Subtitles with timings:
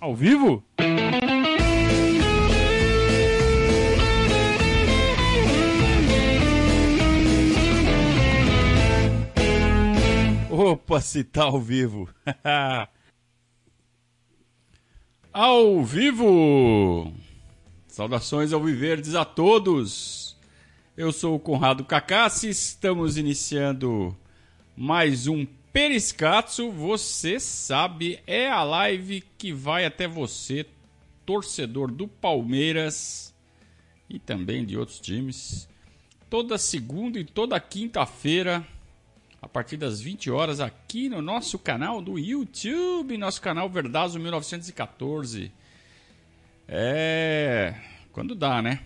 [0.00, 0.64] Ao vivo?
[10.50, 12.08] Opa, se tá ao vivo.
[15.30, 17.12] ao vivo!
[17.86, 20.34] Saudações ao Viverdes a todos!
[20.96, 24.16] Eu sou o Conrado Cacassi, estamos iniciando
[24.74, 26.70] mais um Periscatso.
[26.70, 30.66] Você sabe, é a live que vai até você,
[31.24, 33.34] torcedor do Palmeiras
[34.08, 35.68] e também de outros times,
[36.28, 38.66] toda segunda e toda quinta-feira
[39.42, 45.50] a partir das 20 horas aqui no nosso canal do YouTube, nosso canal Verdazo 1914.
[46.68, 47.74] É.
[48.12, 48.80] Quando dá, né?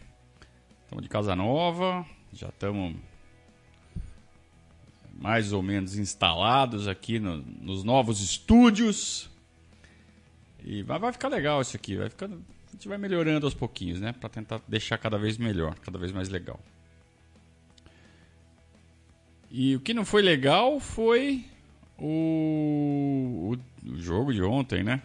[0.84, 2.94] Estamos de casa nova, já estamos
[5.24, 9.30] mais ou menos instalados aqui no, nos novos estúdios.
[10.62, 13.98] E vai, vai ficar legal isso aqui, vai ficando, a gente vai melhorando aos pouquinhos,
[13.98, 14.12] né?
[14.12, 16.61] Para tentar deixar cada vez melhor, cada vez mais legal.
[19.50, 21.47] E o que não foi legal foi
[21.98, 25.00] o, o, o jogo de ontem, né?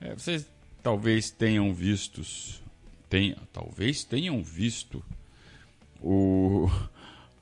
[0.00, 0.50] É, vocês
[0.82, 2.62] talvez tenham vistos,
[3.10, 5.04] tenha, talvez tenham visto
[6.00, 6.66] o,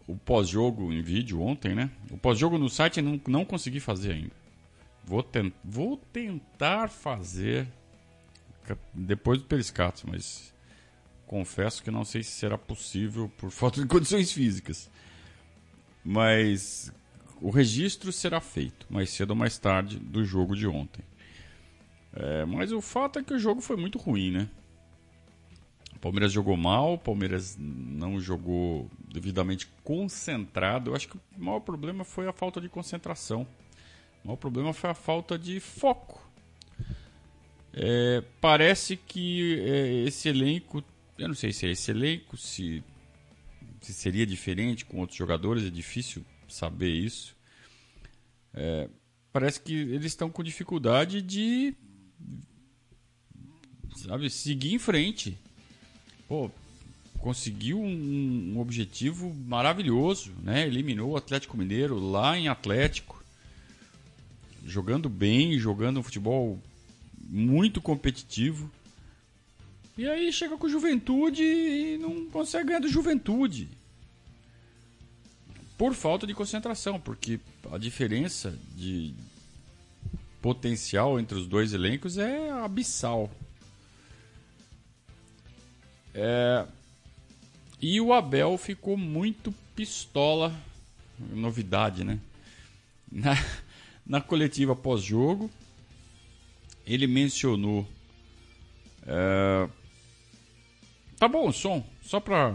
[0.06, 1.91] o pós-jogo em vídeo ontem, né?
[2.10, 4.33] O pós-jogo no site não, não consegui fazer ainda.
[5.05, 5.24] Vou,
[5.62, 7.66] vou tentar fazer
[8.92, 10.52] depois do Periscato, mas
[11.27, 14.91] confesso que não sei se será possível por falta de condições físicas.
[16.05, 16.92] Mas
[17.41, 21.05] o registro será feito mais cedo ou mais tarde do jogo de ontem.
[22.12, 24.48] É, mas o fato é que o jogo foi muito ruim, né?
[26.05, 30.91] Palmeiras jogou mal, Palmeiras não jogou devidamente concentrado.
[30.91, 33.46] Eu acho que o maior problema foi a falta de concentração.
[34.22, 36.30] O maior problema foi a falta de foco.
[37.72, 40.84] É, parece que é, esse elenco,
[41.16, 42.84] eu não sei se é esse elenco, se
[43.80, 47.34] se seria diferente com outros jogadores, é difícil saber isso.
[48.52, 48.90] É,
[49.33, 51.74] parece que eles estão com dificuldade de
[53.96, 55.39] sabe, seguir em frente.
[56.34, 56.50] Pô,
[57.20, 60.67] conseguiu um, um, objetivo maravilhoso, né?
[60.67, 63.22] Eliminou o Atlético Mineiro lá em Atlético,
[64.67, 66.61] jogando bem, jogando um futebol
[67.28, 68.68] muito competitivo.
[69.96, 73.68] E aí chega com juventude e não consegue ganhar do juventude.
[75.78, 77.39] Por falta de concentração, porque
[77.70, 79.14] a diferença de
[80.42, 83.30] potencial entre os dois elencos é abissal.
[86.14, 86.67] É...
[87.80, 90.55] E o Abel ficou muito pistola,
[91.19, 92.19] novidade, né?
[93.11, 93.35] Na,
[94.07, 95.51] na coletiva pós-jogo,
[96.86, 97.86] ele mencionou
[99.07, 99.69] é,
[101.19, 102.55] Tá bom o som, só pra.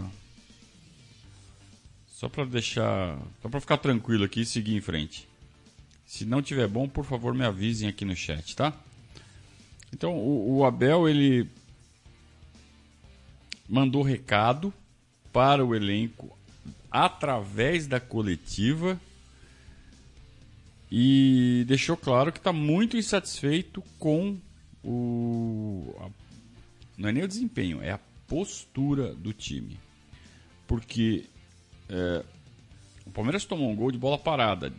[2.06, 3.18] Só pra deixar.
[3.42, 5.26] Só pra ficar tranquilo aqui e seguir em frente.
[6.06, 8.72] Se não tiver bom, por favor me avisem aqui no chat, tá?
[9.92, 11.48] Então o, o Abel ele
[13.70, 14.74] mandou recado
[15.32, 16.36] para o elenco
[16.90, 19.00] através da coletiva
[20.90, 24.36] e deixou claro que está muito insatisfeito com
[24.82, 25.94] o.
[26.98, 29.78] Não é nem o desempenho, é a postura do time.
[30.66, 31.26] Porque
[31.88, 32.24] é,
[33.06, 34.72] o Palmeiras tomou um gol de bola parada,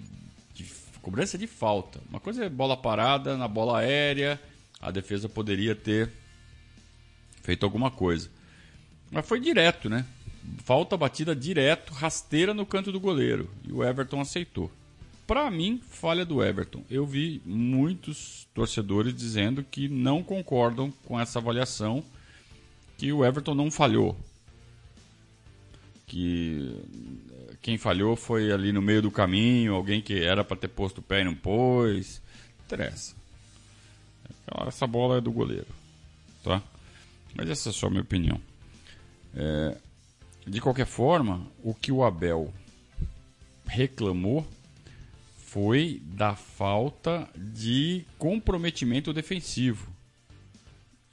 [0.54, 0.66] de
[1.02, 2.02] cobrança de falta.
[2.10, 4.40] Uma coisa é bola parada na bola aérea,
[4.82, 6.12] a defesa poderia ter
[7.42, 8.30] feito alguma coisa.
[9.12, 10.06] Mas foi direto, né?
[10.64, 13.50] Falta batida direto, rasteira no canto do goleiro.
[13.68, 14.72] E o Everton aceitou.
[15.28, 16.84] Para mim, falha do Everton.
[16.90, 22.04] Eu vi muitos torcedores dizendo que não concordam com essa avaliação
[22.98, 24.18] que o Everton não falhou.
[26.08, 26.76] Que
[27.62, 31.02] quem falhou foi ali no meio do caminho, alguém que era para ter posto o
[31.02, 32.22] pé e não pôs.
[32.66, 33.16] Interessa.
[34.68, 35.68] Essa bola é do goleiro.
[36.44, 36.62] Tá?
[37.36, 38.42] Mas essa é só a minha opinião.
[39.36, 39.78] É,
[40.46, 42.54] de qualquer forma, o que o Abel
[43.66, 44.46] reclamou
[45.38, 49.92] foi da falta de comprometimento defensivo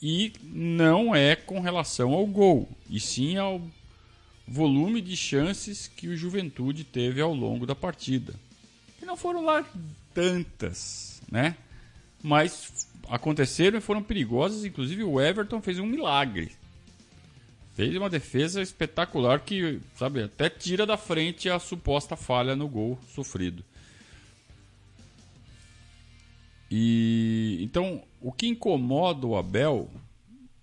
[0.01, 3.61] e não é com relação ao gol, e sim ao
[4.47, 8.35] volume de chances que o Juventude teve ao longo da partida.
[8.99, 9.65] Que não foram lá
[10.15, 11.57] tantas, né?
[12.23, 16.53] Mas aconteceram e foram perigosas, inclusive o Everton fez um milagre.
[17.79, 22.99] Fez uma defesa espetacular que, sabe, até tira da frente a suposta falha no gol
[23.15, 23.65] sofrido.
[26.69, 29.89] E então o que incomoda o Abel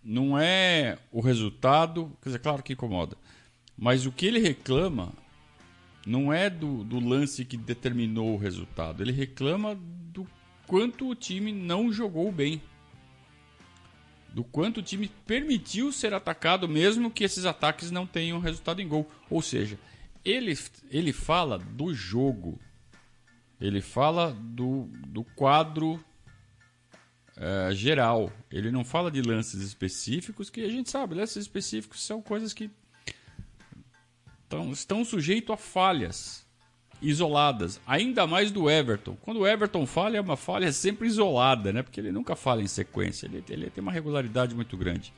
[0.04, 3.16] não é o resultado, quer dizer, claro que incomoda,
[3.78, 5.14] mas o que ele reclama
[6.06, 9.74] não é do, do lance que determinou o resultado, ele reclama
[10.12, 10.28] do
[10.68, 12.62] quanto o time não jogou bem.
[14.36, 18.88] Do quanto o time permitiu ser atacado, mesmo que esses ataques não tenham resultado em
[18.88, 19.10] gol.
[19.30, 19.80] Ou seja,
[20.26, 20.54] ele,
[20.92, 22.60] ele fala do jogo,
[23.62, 26.04] ele fala do, do quadro
[27.38, 28.30] é, geral.
[28.52, 32.70] Ele não fala de lances específicos, que a gente sabe, lances específicos são coisas que
[34.50, 36.45] tão, estão sujeitos a falhas
[37.02, 39.18] isoladas, ainda mais do Everton.
[39.22, 41.84] Quando o Everton falha, é uma falha sempre isolada, né?
[41.84, 45.14] Porque ele nunca falha em sequência, ele, ele tem uma regularidade muito grande.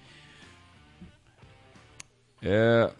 [2.41, 2.91] É...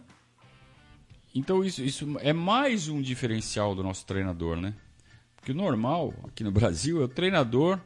[1.34, 4.74] Então isso, isso é mais um diferencial do nosso treinador, né?
[5.36, 7.78] Porque o normal aqui no Brasil é o treinador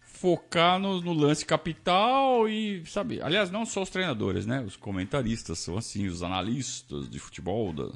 [0.00, 4.62] focar no, no, lance capital e, sabe, aliás, não só os treinadores, né?
[4.62, 7.88] Os comentaristas são assim, os analistas de futebol da,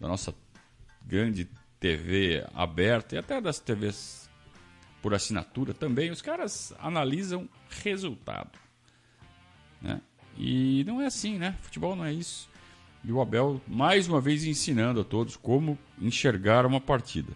[0.00, 0.34] da nossa
[1.06, 1.48] grande
[1.80, 4.30] TV aberta e até das TVs
[5.02, 7.48] por assinatura também, os caras analisam
[7.82, 8.58] resultado,
[9.80, 10.02] né?
[10.36, 11.56] E não é assim, né?
[11.62, 12.50] Futebol não é isso.
[13.02, 17.32] E o Abel, mais uma vez, ensinando a todos como enxergar uma partida.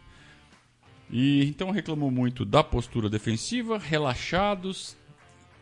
[1.11, 4.94] E então reclamou muito da postura defensiva, relaxados,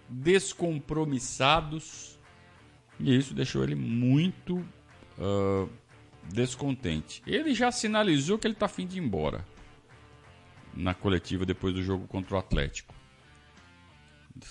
[0.08, 2.18] descompromissados.
[2.98, 4.56] E isso deixou ele muito
[5.18, 5.68] uh,
[6.30, 7.22] descontente.
[7.26, 9.44] Ele já sinalizou que ele está afim de ir embora
[10.74, 12.94] na coletiva depois do jogo contra o Atlético.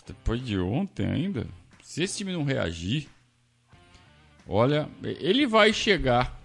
[0.06, 1.48] Depois de ontem ainda,
[1.82, 3.10] se esse time não reagir,
[4.48, 6.40] olha, ele vai chegar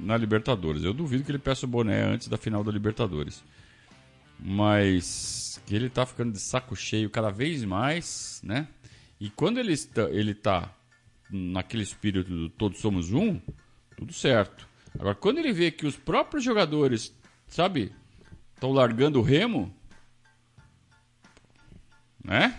[0.00, 0.82] na Libertadores.
[0.82, 3.42] Eu duvido que ele peça o boné antes da final da Libertadores
[4.38, 8.68] mas que ele tá ficando de saco cheio cada vez mais, né?
[9.18, 10.74] E quando ele está, ele tá
[11.30, 13.40] naquele espírito do todos somos um,
[13.96, 14.68] tudo certo.
[14.98, 17.14] Agora, quando ele vê que os próprios jogadores,
[17.48, 17.92] sabe,
[18.54, 19.74] estão largando o remo,
[22.24, 22.58] né?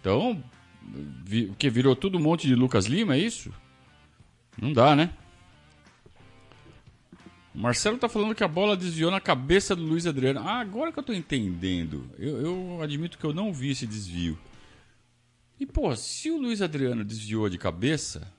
[0.00, 0.42] Então,
[1.24, 3.52] vi, que virou tudo um monte de Lucas Lima, é isso?
[4.60, 5.12] Não dá, né?
[7.54, 10.40] O Marcelo tá falando que a bola desviou na cabeça do Luiz Adriano.
[10.40, 12.08] Ah, agora que eu tô entendendo.
[12.16, 14.38] Eu, eu admito que eu não vi esse desvio.
[15.58, 18.32] E, pô, se o Luiz Adriano desviou de cabeça.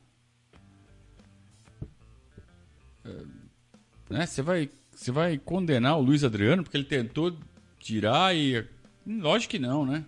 [4.10, 7.38] Né, você vai, você vai condenar o Luiz Adriano porque ele tentou
[7.80, 8.66] tirar e.
[9.06, 10.06] Lógico que não, né?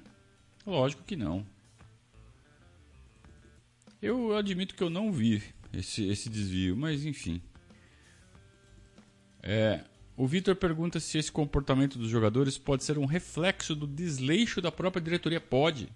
[0.65, 1.45] Lógico que não.
[4.01, 5.43] Eu admito que eu não vi
[5.73, 7.41] esse, esse desvio, mas enfim.
[9.43, 9.83] É,
[10.15, 14.71] o Vitor pergunta se esse comportamento dos jogadores pode ser um reflexo do desleixo da
[14.71, 15.39] própria diretoria.
[15.39, 15.89] Pode.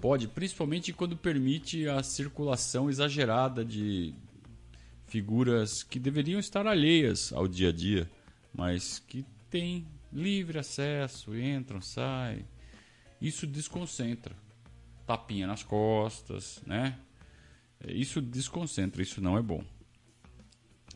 [0.00, 4.14] Pode, principalmente quando permite a circulação exagerada de
[5.14, 8.10] figuras que deveriam estar alheias ao dia a dia,
[8.52, 12.44] mas que têm livre acesso, entram, saem.
[13.22, 14.34] Isso desconcentra.
[15.06, 16.98] Tapinha nas costas, né?
[17.86, 19.62] Isso desconcentra, isso não é bom.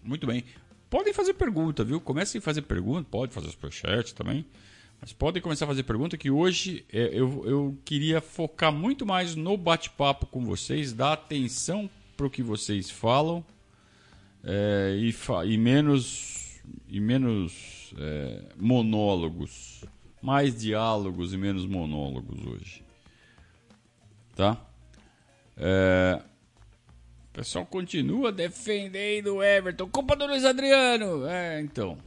[0.02, 0.44] Muito bem.
[0.90, 2.00] Podem fazer pergunta, viu?
[2.00, 4.44] Comecem a fazer pergunta, pode fazer superchat também.
[5.00, 9.36] Mas podem começar a fazer pergunta que hoje é, eu, eu queria focar muito mais
[9.36, 13.46] no bate-papo com vocês, dar atenção para o que vocês falam
[14.44, 15.14] é, e,
[15.46, 19.84] e, menos, e menos é, monólogos.
[20.20, 22.84] Mais diálogos e menos monólogos hoje.
[24.34, 24.60] Tá?
[25.56, 26.22] É,
[27.30, 29.88] o pessoal continua defendendo o Everton.
[29.88, 31.26] Culpa do Luiz Adriano.
[31.26, 31.98] É, então.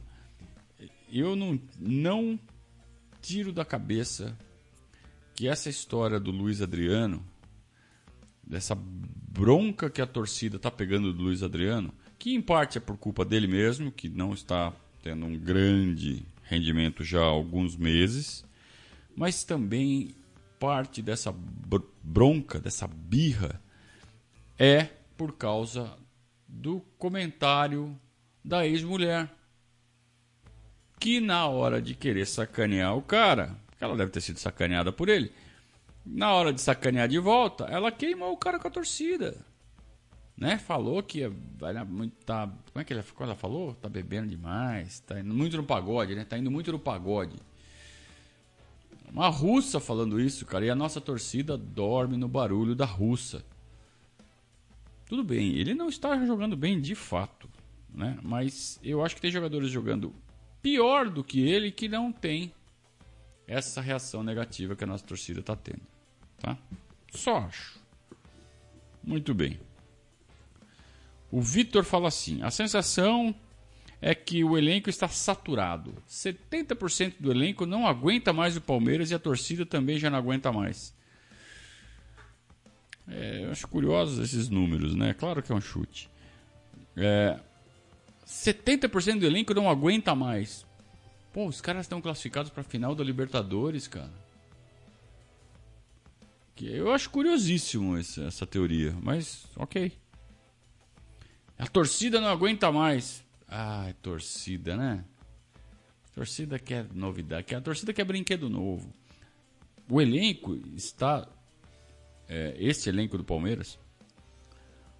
[1.10, 2.38] Eu não, não
[3.20, 4.36] tiro da cabeça
[5.34, 7.24] que essa história do Luiz Adriano,
[8.42, 11.92] dessa bronca que a torcida está pegando do Luiz Adriano,
[12.22, 17.02] que em parte é por culpa dele mesmo, que não está tendo um grande rendimento
[17.02, 18.44] já há alguns meses,
[19.16, 20.14] mas também
[20.56, 21.34] parte dessa
[22.00, 23.60] bronca, dessa birra,
[24.56, 24.84] é
[25.16, 25.98] por causa
[26.46, 27.98] do comentário
[28.44, 29.28] da ex-mulher.
[31.00, 35.32] Que na hora de querer sacanear o cara, ela deve ter sido sacaneada por ele,
[36.06, 39.44] na hora de sacanear de volta, ela queimou o cara com a torcida.
[40.42, 40.58] Né?
[40.58, 42.16] Falou que vai muito.
[42.24, 43.76] Tá, como é que ela, ela falou?
[43.76, 46.24] Tá bebendo demais, tá indo muito no pagode, né?
[46.24, 47.36] Tá indo muito no pagode.
[49.08, 53.44] Uma russa falando isso, cara, e a nossa torcida dorme no barulho da russa.
[55.06, 57.48] Tudo bem, ele não está jogando bem de fato,
[57.94, 58.18] né?
[58.20, 60.12] Mas eu acho que tem jogadores jogando
[60.60, 62.52] pior do que ele que não tem
[63.46, 65.82] essa reação negativa que a nossa torcida está tendo.
[66.40, 66.58] Tá?
[67.12, 67.78] Só acho.
[69.04, 69.60] Muito bem.
[71.32, 73.34] O Vitor fala assim: a sensação
[74.02, 75.94] é que o elenco está saturado.
[76.06, 80.52] 70% do elenco não aguenta mais o Palmeiras e a torcida também já não aguenta
[80.52, 80.94] mais.
[83.08, 85.14] É, eu acho curiosos esses números, né?
[85.14, 86.10] Claro que é um chute.
[86.96, 87.40] É,
[88.26, 90.66] 70% do elenco não aguenta mais.
[91.32, 94.12] Pô, os caras estão classificados para a final da Libertadores, cara.
[96.60, 100.01] Eu acho curiosíssimo essa, essa teoria, mas ok.
[101.58, 103.24] A torcida não aguenta mais.
[103.48, 105.04] Ah, torcida, né?
[106.14, 108.92] Torcida quer novidade, a torcida quer brinquedo novo.
[109.88, 111.26] O elenco está.
[112.28, 113.78] É, esse elenco do Palmeiras,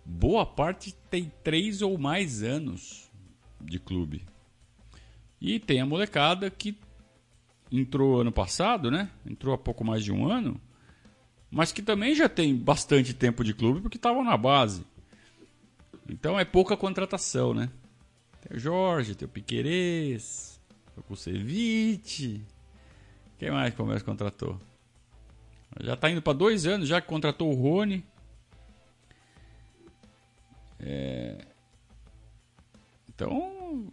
[0.04, 3.10] boa parte tem três ou mais anos
[3.60, 4.26] de clube.
[5.40, 6.76] E tem a molecada que
[7.70, 9.10] entrou ano passado, né?
[9.26, 10.60] Entrou há pouco mais de um ano,
[11.50, 14.84] mas que também já tem bastante tempo de clube porque estavam na base.
[16.08, 17.70] Então é pouca contratação, né?
[18.40, 20.60] Tem o Jorge, tem o Piquerez,
[20.96, 22.44] o Kusevich.
[23.38, 24.60] Quem mais que o Palmeiras contratou?
[25.80, 28.04] Já está indo para dois anos, já que contratou o Rony.
[30.78, 31.46] É...
[33.08, 33.88] Então,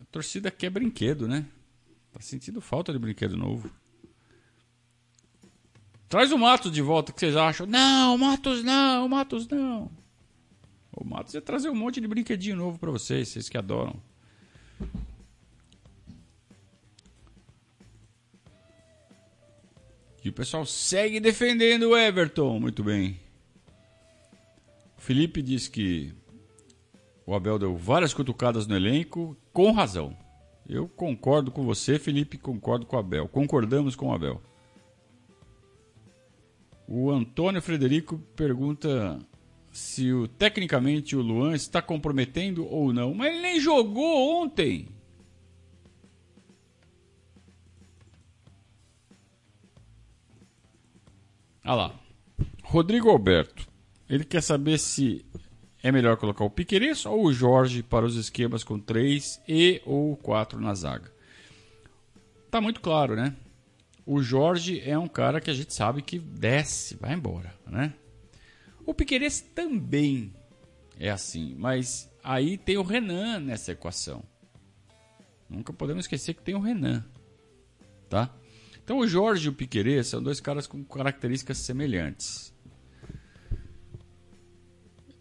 [0.00, 1.46] a torcida quer brinquedo, né?
[2.12, 3.70] Tá sentindo falta de brinquedo novo.
[6.08, 7.66] Traz o Matos de volta, que vocês acham?
[7.66, 9.90] Não, Matos não, Matos não.
[10.96, 14.00] O Matos ia trazer um monte de brinquedinho novo para vocês, vocês que adoram.
[20.24, 22.58] E o pessoal segue defendendo o Everton.
[22.58, 23.20] Muito bem.
[24.96, 26.14] O Felipe diz que
[27.26, 30.16] o Abel deu várias cutucadas no elenco, com razão.
[30.66, 33.28] Eu concordo com você, Felipe, concordo com o Abel.
[33.28, 34.40] Concordamos com o Abel.
[36.88, 39.18] O Antônio Frederico pergunta
[39.74, 43.12] se o, tecnicamente o Luan está comprometendo ou não.
[43.12, 44.88] Mas ele nem jogou ontem.
[51.64, 52.00] Ah lá.
[52.62, 53.66] Rodrigo Alberto.
[54.08, 55.26] Ele quer saber se
[55.82, 60.16] é melhor colocar o Piqueires ou o Jorge para os esquemas com 3 e ou
[60.18, 61.12] 4 na zaga.
[62.48, 63.34] Tá muito claro, né?
[64.06, 67.92] O Jorge é um cara que a gente sabe que desce, vai embora, né?
[68.86, 70.32] O Piqueires também
[70.98, 74.22] é assim, mas aí tem o Renan nessa equação.
[75.48, 77.04] Nunca podemos esquecer que tem o Renan,
[78.08, 78.34] tá?
[78.82, 82.52] Então o Jorge e o Piqueires são dois caras com características semelhantes.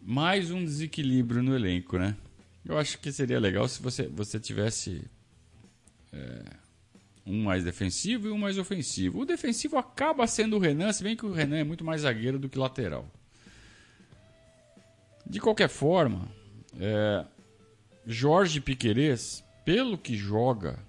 [0.01, 2.17] Mais um desequilíbrio no elenco, né?
[2.65, 5.09] Eu acho que seria legal se você, você tivesse
[6.11, 6.43] é,
[7.25, 9.21] um mais defensivo e um mais ofensivo.
[9.21, 12.37] O defensivo acaba sendo o Renan, se bem que o Renan é muito mais zagueiro
[12.37, 13.09] do que lateral.
[15.25, 16.27] De qualquer forma,
[16.79, 17.25] é,
[18.05, 20.79] Jorge Piquerez, pelo que joga,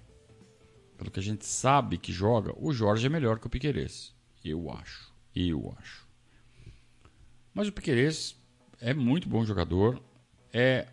[0.97, 4.13] pelo que a gente sabe que joga, o Jorge é melhor que o Piquerez.
[4.43, 5.13] Eu acho.
[5.35, 6.07] Eu acho.
[7.53, 8.35] Mas o Piquerez
[8.81, 10.01] é muito bom jogador.
[10.51, 10.87] É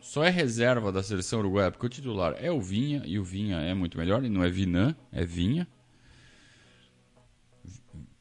[0.00, 3.58] só é reserva da seleção uruguaia porque o titular é o Vinha e o Vinha
[3.58, 5.66] é muito melhor e não é Vinan, é Vinha.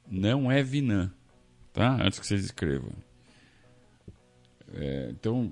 [0.09, 1.13] Não é Vinan,
[1.73, 2.01] tá?
[2.01, 2.91] Antes que vocês escrevam.
[4.73, 5.51] É, então,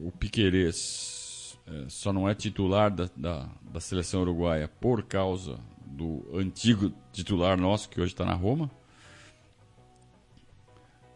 [0.00, 6.26] o Piquerez é, só não é titular da, da, da, seleção uruguaia por causa do
[6.34, 8.70] antigo titular nosso, que hoje está na Roma.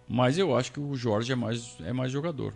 [0.09, 2.55] Mas eu acho que o Jorge é mais, é mais jogador.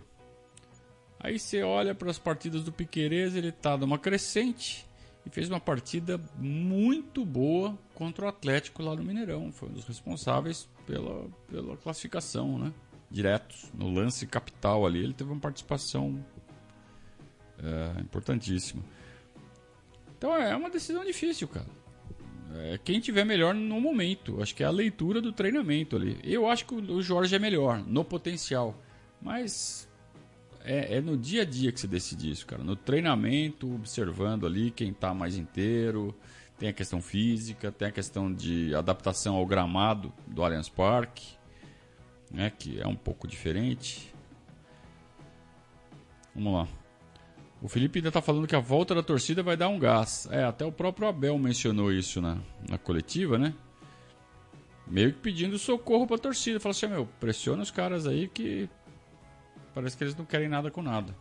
[1.19, 4.85] Aí você olha para as partidas do Piquerez, ele está numa crescente
[5.25, 9.51] e fez uma partida muito boa contra o Atlético lá no Mineirão.
[9.51, 12.73] Foi um dos responsáveis pela, pela classificação, né?
[13.11, 16.23] Diretos no lance capital ali, ele teve uma participação
[17.61, 18.81] é, importantíssima.
[20.17, 21.67] Então é uma decisão difícil, cara.
[22.53, 24.41] É quem tiver melhor no momento.
[24.41, 26.19] Acho que é a leitura do treinamento ali.
[26.23, 28.75] Eu acho que o Jorge é melhor no potencial,
[29.21, 29.89] mas
[30.63, 32.63] é, é, no dia a dia que se decide isso, cara.
[32.63, 36.15] No treinamento, observando ali quem está mais inteiro.
[36.57, 41.40] Tem a questão física, tem a questão de adaptação ao gramado do Allianz Parque
[42.31, 44.13] né, que é um pouco diferente.
[46.33, 46.67] Vamos lá.
[47.61, 50.27] O Felipe ainda está falando que a volta da torcida vai dar um gás.
[50.31, 53.53] É, até o próprio Abel mencionou isso na, na coletiva, né?
[54.87, 56.59] Meio que pedindo socorro para a torcida.
[56.59, 58.67] Falou assim: meu, pressiona os caras aí que
[59.75, 61.15] parece que eles não querem nada com nada.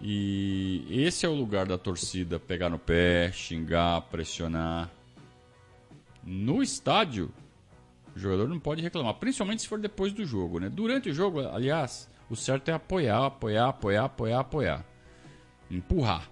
[0.00, 4.90] E esse é o lugar da torcida pegar no pé, xingar, pressionar.
[6.24, 7.32] no estádio,
[8.14, 10.68] o jogador não pode reclamar, principalmente se for depois do jogo, né?
[10.68, 14.84] Durante o jogo, aliás, o certo é apoiar, apoiar, apoiar, apoiar, apoiar.
[15.70, 16.30] Empurrar.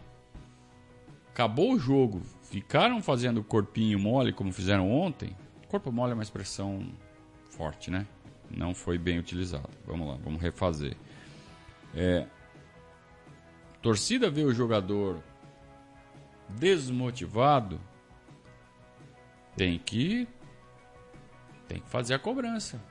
[1.31, 5.35] Acabou o jogo, ficaram fazendo corpinho mole como fizeram ontem.
[5.69, 6.93] Corpo mole é uma expressão
[7.51, 8.07] forte, né?
[8.51, 9.71] Não foi bem utilizado.
[9.87, 10.97] Vamos lá, vamos refazer.
[11.95, 12.27] É,
[13.81, 15.23] torcida vê o jogador
[16.49, 17.81] desmotivado,
[19.57, 20.29] tem que
[21.71, 22.83] tem que fazer a cobrança.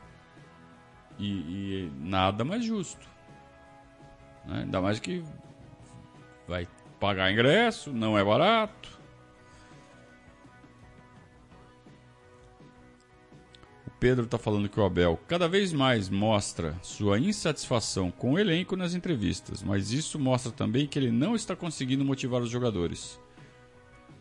[1.18, 3.06] E, e nada mais justo.
[4.46, 4.62] Né?
[4.62, 5.22] Ainda mais que
[6.48, 6.66] vai
[6.98, 8.98] pagar ingresso, não é barato.
[13.86, 18.40] O Pedro está falando que o Abel cada vez mais mostra sua insatisfação com o
[18.40, 23.20] elenco nas entrevistas, mas isso mostra também que ele não está conseguindo motivar os jogadores.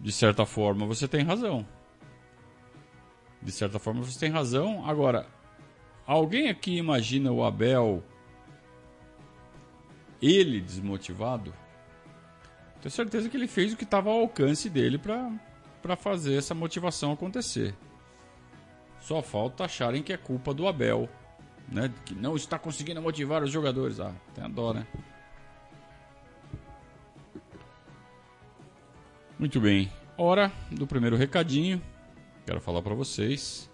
[0.01, 1.65] De certa forma, você tem razão.
[3.41, 4.85] De certa forma, você tem razão.
[4.89, 5.27] Agora,
[6.07, 8.03] alguém aqui imagina o Abel
[10.21, 11.55] ele desmotivado?
[12.81, 17.13] Tenho certeza que ele fez o que estava ao alcance dele para fazer essa motivação
[17.13, 17.75] acontecer.
[19.01, 21.09] Só falta acharem que é culpa do Abel,
[21.69, 21.93] né?
[22.05, 24.01] Que não está conseguindo motivar os jogadores.
[24.01, 24.87] Ah, tem a dó, né?
[29.39, 29.91] Muito bem.
[30.17, 31.81] Hora do primeiro recadinho
[32.49, 33.71] quero falar para vocês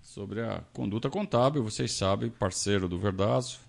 [0.00, 1.62] sobre a conduta contábil.
[1.62, 3.60] Vocês sabem, parceiro do Verdazo,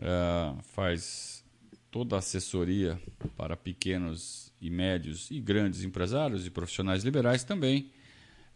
[0.00, 1.44] é, faz
[1.92, 3.00] toda a assessoria
[3.36, 7.92] para pequenos e médios e grandes empresários e profissionais liberais também.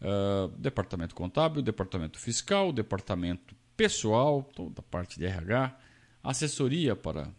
[0.01, 5.73] É, departamento contábil, departamento fiscal, departamento pessoal, toda a parte de RH,
[6.21, 7.29] assessoria para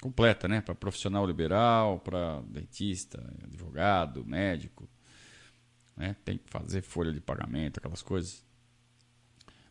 [0.00, 4.88] completa, né, para profissional liberal, para dentista, advogado, médico,
[5.96, 6.16] né?
[6.24, 8.44] tem que fazer folha de pagamento, aquelas coisas.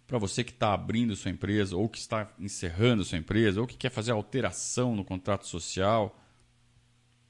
[0.08, 3.78] Para você que está abrindo sua empresa, ou que está encerrando sua empresa, ou que
[3.78, 6.20] quer fazer alteração no contrato social,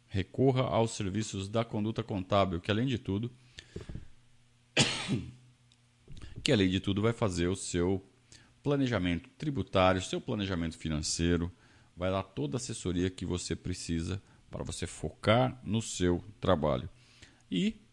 [0.08, 3.32] recorra aos serviços da conduta contábil, que além de tudo,
[6.44, 8.06] que além de tudo vai fazer o seu
[8.62, 11.52] planejamento tributário, seu planejamento financeiro,
[11.96, 16.90] vai dar toda a assessoria que você precisa para você focar no seu trabalho.
[17.50, 17.85] E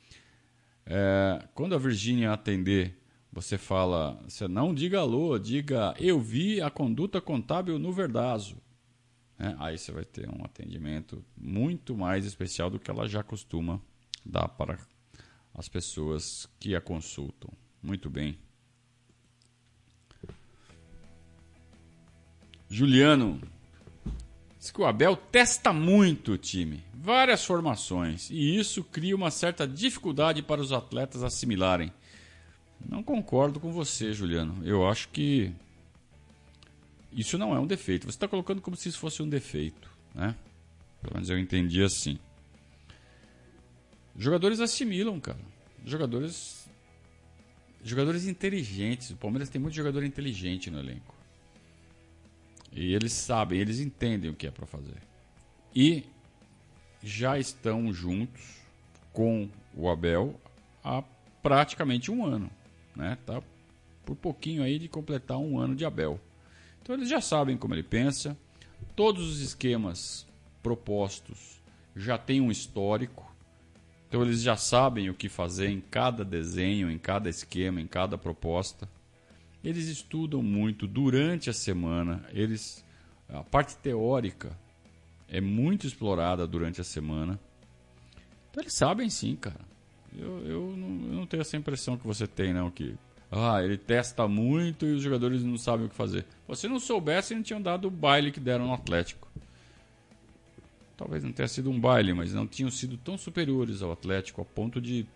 [0.86, 2.97] É, quando a Virgínia atender
[3.40, 8.56] você fala, você não diga alô, diga eu vi a conduta contábil no Verdazo.
[9.38, 13.80] É, aí você vai ter um atendimento muito mais especial do que ela já costuma
[14.24, 14.78] dar para
[15.54, 17.50] as pessoas que a consultam.
[17.80, 18.36] Muito bem.
[22.68, 23.40] Juliano,
[24.58, 29.66] diz que o Abel testa muito o time, várias formações, e isso cria uma certa
[29.66, 31.92] dificuldade para os atletas assimilarem.
[32.86, 34.64] Não concordo com você, Juliano.
[34.64, 35.52] Eu acho que
[37.12, 38.04] isso não é um defeito.
[38.04, 40.34] Você está colocando como se isso fosse um defeito, né?
[41.00, 42.18] Pelo menos eu entendi assim.
[44.16, 45.38] Jogadores assimilam, cara.
[45.84, 46.68] Jogadores
[47.82, 49.10] jogadores inteligentes.
[49.10, 51.14] O Palmeiras tem muito jogador inteligente no elenco.
[52.72, 55.00] E eles sabem, eles entendem o que é para fazer.
[55.74, 56.04] E
[57.02, 58.60] já estão juntos
[59.12, 60.38] com o Abel
[60.84, 61.02] há
[61.42, 62.50] praticamente um ano
[62.98, 63.16] né?
[63.24, 63.40] Tá
[64.04, 66.20] por pouquinho aí de completar um ano de Abel.
[66.82, 68.36] Então eles já sabem como ele pensa.
[68.96, 70.26] Todos os esquemas
[70.62, 71.62] propostos
[71.94, 73.32] já têm um histórico.
[74.08, 78.18] Então eles já sabem o que fazer em cada desenho, em cada esquema, em cada
[78.18, 78.88] proposta.
[79.62, 82.24] Eles estudam muito durante a semana.
[82.32, 82.84] Eles
[83.28, 84.58] a parte teórica
[85.28, 87.38] é muito explorada durante a semana.
[88.50, 89.67] Então eles sabem sim, cara.
[90.16, 92.94] Eu, eu, não, eu não tenho essa impressão que você tem, não, que
[93.30, 96.24] ah, ele testa muito e os jogadores não sabem o que fazer.
[96.54, 99.28] Se não soubesse, não tinham dado o baile que deram no Atlético.
[100.96, 104.44] Talvez não tenha sido um baile, mas não tinham sido tão superiores ao Atlético a
[104.44, 105.06] ponto de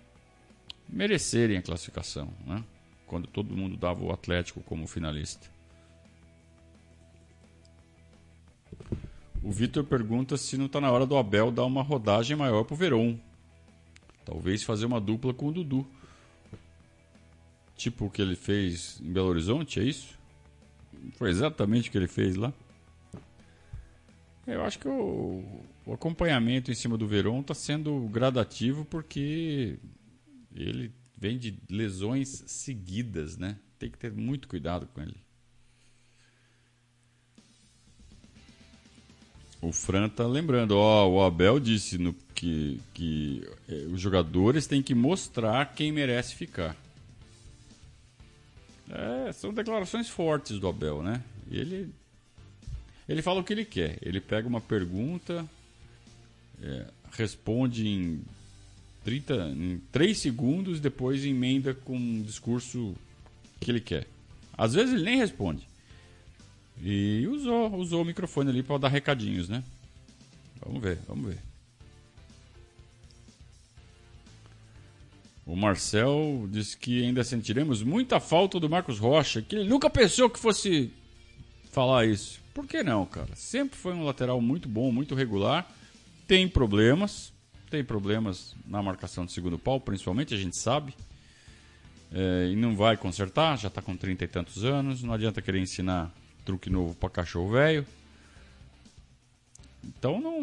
[0.89, 2.63] merecerem a classificação, né?
[3.07, 5.51] Quando todo mundo dava o Atlético como finalista.
[9.43, 12.77] O Vitor pergunta se não está na hora do Abel dar uma rodagem maior pro
[12.77, 13.17] Verón.
[14.25, 15.87] Talvez fazer uma dupla com o Dudu.
[17.77, 20.19] Tipo o que ele fez em Belo Horizonte, é isso?
[21.15, 22.53] Foi exatamente o que ele fez lá.
[24.47, 29.79] Eu acho que o, o acompanhamento em cima do Verón está sendo gradativo porque
[30.55, 33.59] ele vem de lesões seguidas, né?
[33.79, 35.22] Tem que ter muito cuidado com ele.
[39.63, 44.83] O Fran tá lembrando, ó, o Abel disse no, que, que é, os jogadores têm
[44.83, 46.77] que mostrar quem merece ficar.
[48.91, 51.23] É, são declarações fortes do Abel, né?
[51.49, 51.89] Ele,
[53.09, 53.99] ele fala o que ele quer.
[54.03, 55.49] Ele pega uma pergunta,
[56.61, 58.21] é, responde em
[59.05, 62.97] 30, em 3 segundos, depois emenda com um discurso
[63.61, 64.09] que ele quer.
[64.59, 65.72] Às vezes ele nem responde.
[66.83, 69.63] E usou, usou o microfone ali para dar recadinhos, né?
[70.61, 71.39] Vamos ver, vamos ver.
[75.47, 80.29] O Marcel disse que ainda sentiremos muita falta do Marcos Rocha, que ele nunca pensou
[80.29, 80.93] que fosse
[81.71, 82.41] falar isso.
[82.53, 83.35] Por que não, cara?
[83.37, 85.71] Sempre foi um lateral muito bom, muito regular.
[86.27, 87.33] Tem problemas,
[87.71, 90.95] tem problemas na marcação de segundo pau, principalmente, a gente sabe.
[92.13, 95.03] É, e não vai consertar, já está com trinta e tantos anos.
[95.03, 96.13] Não adianta querer ensinar
[96.45, 97.87] truque novo para cachorro velho.
[99.85, 100.41] Então não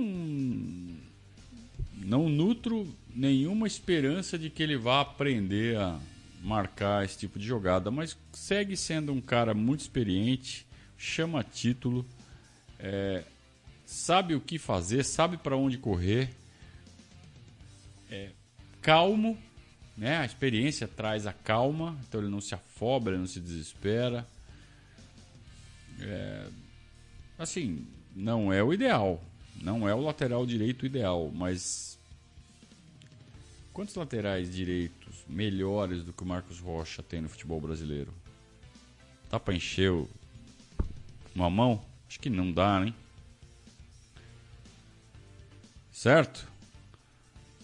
[1.95, 5.99] não nutro nenhuma esperança de que ele vá aprender a
[6.41, 10.65] marcar esse tipo de jogada, mas segue sendo um cara muito experiente,
[10.97, 12.05] chama título,
[12.79, 13.23] é,
[13.85, 16.29] sabe o que fazer, sabe para onde correr,
[18.09, 18.29] é,
[18.81, 19.38] calmo,
[19.97, 20.17] né?
[20.17, 24.25] A experiência traz a calma, então ele não se afoba, ele não se desespera.
[26.01, 26.47] É,
[27.38, 27.85] assim,
[28.15, 29.23] não é o ideal,
[29.62, 31.97] não é o lateral direito ideal, mas
[33.73, 38.13] quantos laterais direitos melhores do que o Marcos Rocha tem no futebol brasileiro?
[39.29, 39.93] Dá para encher
[41.35, 41.83] uma mão?
[42.07, 42.93] Acho que não dá, hein?
[45.91, 46.47] Certo?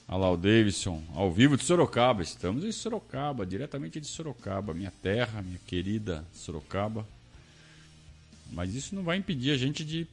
[0.07, 2.21] Olha lá o Davidson, ao vivo de Sorocaba.
[2.21, 7.07] Estamos em Sorocaba, diretamente de Sorocaba, minha terra, minha querida Sorocaba.
[8.55, 10.07] Mas isso não vai impedir a gente de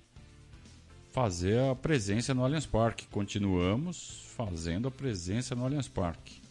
[1.13, 3.07] fazer a presença no Allianz Parque.
[3.07, 6.43] Continuamos fazendo a presença no Allianz Parque.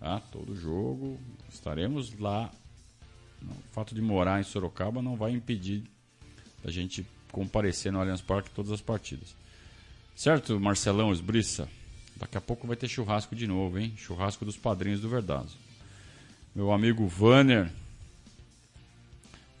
[0.00, 0.20] Tá?
[0.32, 1.20] Todo jogo
[1.52, 2.50] estaremos lá.
[3.42, 5.84] O fato de morar em Sorocaba não vai impedir
[6.64, 9.36] a gente comparecer no Allianz Parque todas as partidas.
[10.16, 11.68] Certo, Marcelão Esbriça?
[12.16, 13.92] Daqui a pouco vai ter churrasco de novo, hein?
[13.98, 15.58] Churrasco dos padrinhos do Verdazo.
[16.54, 17.70] Meu amigo Vanner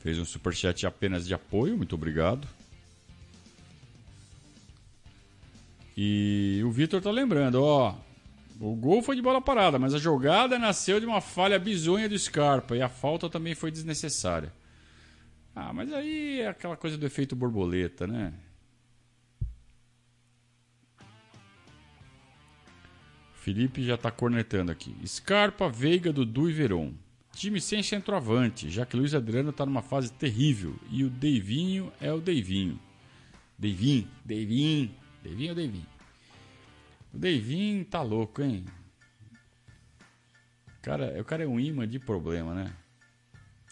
[0.04, 2.46] fez um superchat apenas de apoio, muito obrigado.
[5.96, 7.96] E o Vitor tá lembrando, ó.
[8.60, 12.18] O gol foi de bola parada, mas a jogada nasceu de uma falha bizonha do
[12.18, 14.52] Scarpa e a falta também foi desnecessária.
[15.56, 18.34] Ah, mas aí é aquela coisa do efeito borboleta, né?
[23.36, 24.94] Felipe já tá cornetando aqui.
[25.06, 26.92] Scarpa, Veiga, Dudu e Veron.
[27.34, 30.78] Time sem centroavante, já que Luiz Adriano tá numa fase terrível.
[30.90, 32.78] E o Deivinho é o Deivinho.
[33.58, 34.94] Deivinho, Deivinho.
[35.22, 35.86] Deivinho ou Deivinho?
[37.12, 38.64] O Deivinho tá louco, hein?
[40.80, 42.72] Cara, o cara é um imã de problema, né?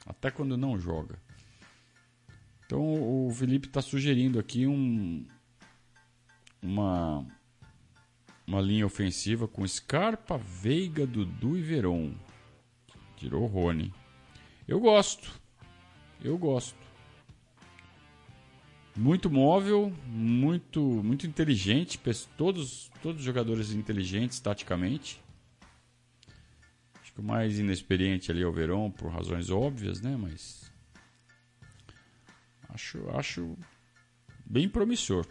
[0.07, 1.19] Até quando não joga.
[2.65, 5.27] Então o Felipe está sugerindo aqui um
[6.63, 7.27] uma
[8.47, 12.15] uma linha ofensiva com Scarpa, Veiga, Dudu e Veron.
[13.23, 13.95] Tirou o Rony.
[14.67, 15.31] Eu gosto.
[16.21, 16.77] Eu gosto
[18.97, 22.01] muito móvel, muito muito inteligente,
[22.37, 25.23] todos todos os jogadores inteligentes taticamente.
[27.01, 30.73] Acho que o mais inexperiente ali é o Verón por razões óbvias, né, mas
[32.71, 33.57] acho acho
[34.45, 35.25] bem promissor.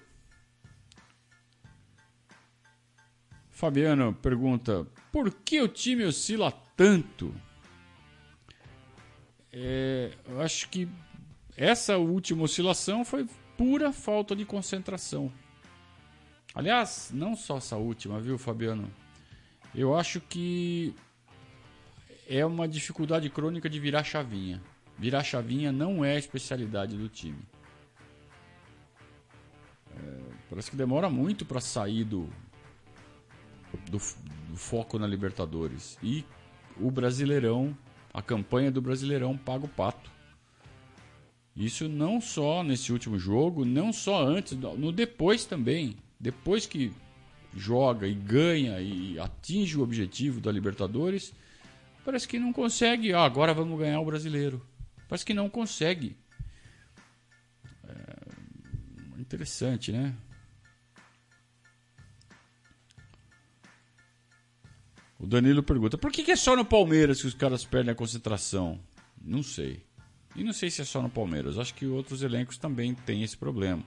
[3.49, 7.35] Fabiano pergunta: por que o time oscila tanto?
[9.53, 10.87] É, eu acho que
[11.57, 15.31] essa última oscilação foi pura falta de concentração.
[16.53, 18.91] Aliás, não só essa última, viu, Fabiano?
[19.73, 20.93] Eu acho que
[22.27, 24.61] é uma dificuldade crônica de virar chavinha.
[24.97, 27.39] Virar chavinha não é a especialidade do time.
[29.95, 32.29] É, parece que demora muito para sair do,
[33.89, 33.97] do,
[34.49, 35.97] do foco na Libertadores.
[36.03, 36.25] E
[36.79, 37.75] o Brasileirão,
[38.13, 40.11] a campanha do Brasileirão paga o pato.
[41.55, 45.97] Isso não só nesse último jogo, não só antes, no depois também.
[46.19, 46.93] Depois que
[47.55, 51.33] joga e ganha e atinge o objetivo da Libertadores,
[52.05, 53.13] parece que não consegue.
[53.13, 54.65] Ah, agora vamos ganhar o brasileiro.
[55.07, 56.15] Parece que não consegue.
[57.87, 60.15] É interessante, né?
[65.21, 67.95] O Danilo pergunta: por que, que é só no Palmeiras que os caras perdem a
[67.95, 68.79] concentração?
[69.23, 69.85] Não sei.
[70.35, 71.59] E não sei se é só no Palmeiras.
[71.59, 73.83] Acho que outros elencos também têm esse problema.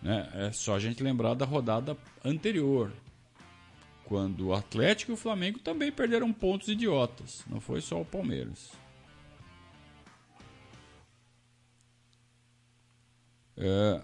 [0.00, 0.30] Né?
[0.34, 2.92] É só a gente lembrar da rodada anterior,
[4.04, 7.44] quando o Atlético e o Flamengo também perderam pontos idiotas.
[7.48, 8.70] Não foi só o Palmeiras.
[13.56, 14.00] É...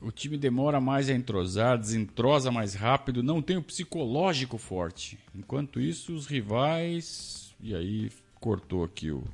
[0.00, 5.18] O time demora mais a entrosar, desentrosa mais rápido, não tem o psicológico forte.
[5.34, 7.54] Enquanto isso, os rivais.
[7.60, 9.24] E aí cortou aqui o,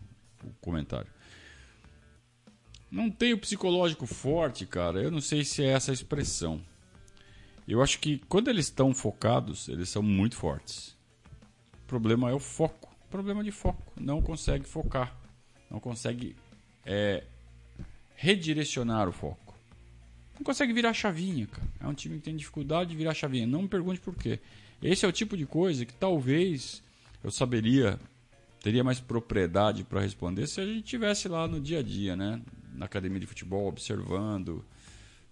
[0.43, 1.11] o comentário.
[2.91, 5.03] Não tem o psicológico forte, cara.
[5.03, 6.61] Eu não sei se é essa a expressão.
[7.67, 10.97] Eu acho que quando eles estão focados, eles são muito fortes.
[11.83, 12.95] O problema é o foco.
[13.11, 13.93] Problema de foco.
[14.01, 15.15] Não consegue focar.
[15.71, 16.37] Não consegue
[16.87, 17.25] é,
[18.15, 19.44] redirecionar o foco.
[20.35, 21.69] Não consegue virar chavinha, cara.
[21.81, 23.47] É um time que tem dificuldade de virar chavinha.
[23.47, 24.41] Não me pergunte por quê.
[24.83, 26.83] Esse é o tipo de coisa que talvez
[27.23, 27.99] eu saberia
[28.65, 32.41] teria mais propriedade para responder se a gente tivesse lá no dia a dia, né?
[32.75, 34.65] Na academia de futebol, observando,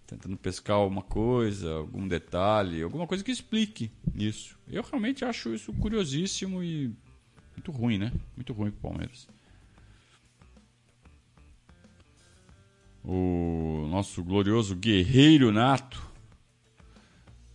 [0.05, 4.57] tentando pescar alguma coisa, algum detalhe, alguma coisa que explique isso.
[4.67, 6.93] Eu realmente acho isso curiosíssimo e
[7.55, 8.11] muito ruim, né?
[8.35, 9.27] Muito ruim para o Palmeiras.
[13.03, 13.52] O
[13.93, 16.13] nosso glorioso guerreiro nato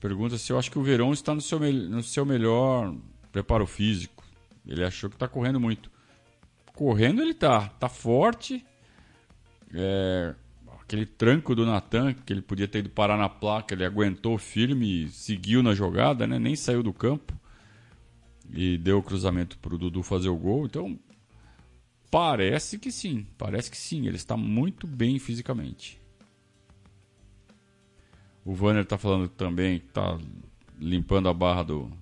[0.00, 2.94] pergunta se eu acho que o Verão está no seu, no seu melhor
[3.32, 4.24] preparo físico.
[4.66, 5.90] Ele achou que está correndo muito.
[6.74, 8.64] Correndo ele tá, tá forte.
[9.74, 10.34] É,
[10.80, 15.04] aquele tranco do Natan, que ele podia ter ido parar na placa, ele aguentou firme
[15.04, 16.38] e seguiu na jogada, né?
[16.38, 17.38] Nem saiu do campo.
[18.50, 20.66] E deu o cruzamento para o Dudu fazer o gol.
[20.66, 20.98] Então,
[22.10, 23.26] parece que sim.
[23.36, 24.06] Parece que sim.
[24.06, 26.00] Ele está muito bem fisicamente.
[28.48, 30.18] O Vanner está falando também que está
[30.78, 31.92] limpando a barra do,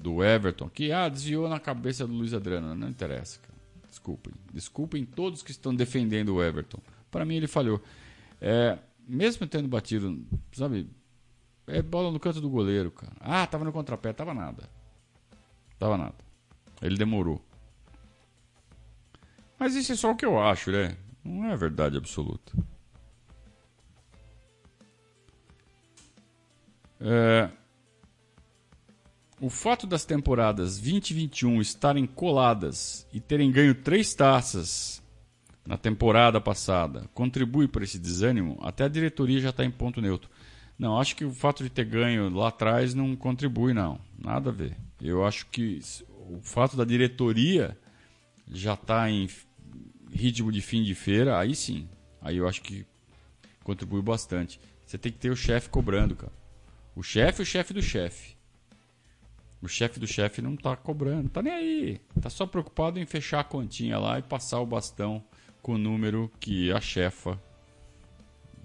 [0.00, 2.76] do Everton, que ah, desviou na cabeça do Luiz Adriano.
[2.76, 3.58] Não interessa, cara.
[3.88, 4.32] Desculpem.
[4.54, 6.78] Desculpem todos que estão defendendo o Everton.
[7.10, 7.82] Para mim, ele falhou.
[8.40, 10.88] É, mesmo tendo batido, sabe?
[11.66, 13.12] É bola no canto do goleiro, cara.
[13.18, 14.70] Ah, tava no contrapé, tava nada.
[15.76, 16.14] Tava nada.
[16.80, 17.44] Ele demorou.
[19.58, 20.96] Mas isso é só o que eu acho, né?
[21.24, 22.52] Não é verdade absoluta.
[27.00, 27.50] É,
[29.40, 35.02] o fato das temporadas 20 e 21 estarem coladas e terem ganho três taças
[35.66, 38.58] na temporada passada contribui para esse desânimo?
[38.60, 40.28] Até a diretoria já está em ponto neutro.
[40.78, 43.98] Não, acho que o fato de ter ganho lá atrás não contribui, não.
[44.18, 44.76] Nada a ver.
[45.00, 45.80] Eu acho que
[46.28, 47.76] o fato da diretoria
[48.50, 49.28] já estar tá em
[50.10, 51.88] ritmo de fim de feira, aí sim.
[52.20, 52.86] Aí eu acho que
[53.62, 54.60] contribui bastante.
[54.84, 56.39] Você tem que ter o chefe cobrando, cara.
[56.94, 58.36] O chefe, o chefe do chefe.
[59.62, 62.00] O chefe do chefe não tá cobrando, tá nem aí.
[62.20, 65.22] Tá só preocupado em fechar a continha lá e passar o bastão
[65.62, 67.40] com o número que a chefa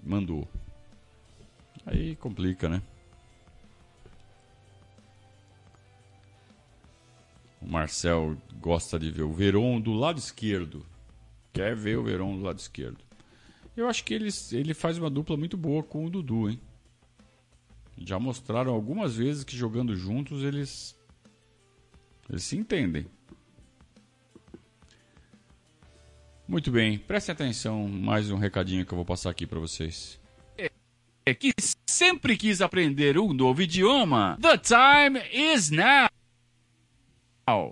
[0.02, 0.48] mandou.
[1.84, 2.82] Aí complica, né?
[7.60, 10.86] O Marcel gosta de ver o Veron do lado esquerdo.
[11.52, 13.04] Quer ver o Veron do lado esquerdo.
[13.76, 16.60] Eu acho que ele, ele faz uma dupla muito boa com o Dudu, hein?
[17.98, 20.96] Já mostraram algumas vezes que jogando juntos eles
[22.28, 23.06] eles se entendem.
[26.48, 30.20] Muito bem, prestem atenção, mais um recadinho que eu vou passar aqui para vocês.
[31.28, 31.52] É que
[31.88, 34.38] sempre quis aprender um novo idioma.
[34.40, 36.08] The time is now.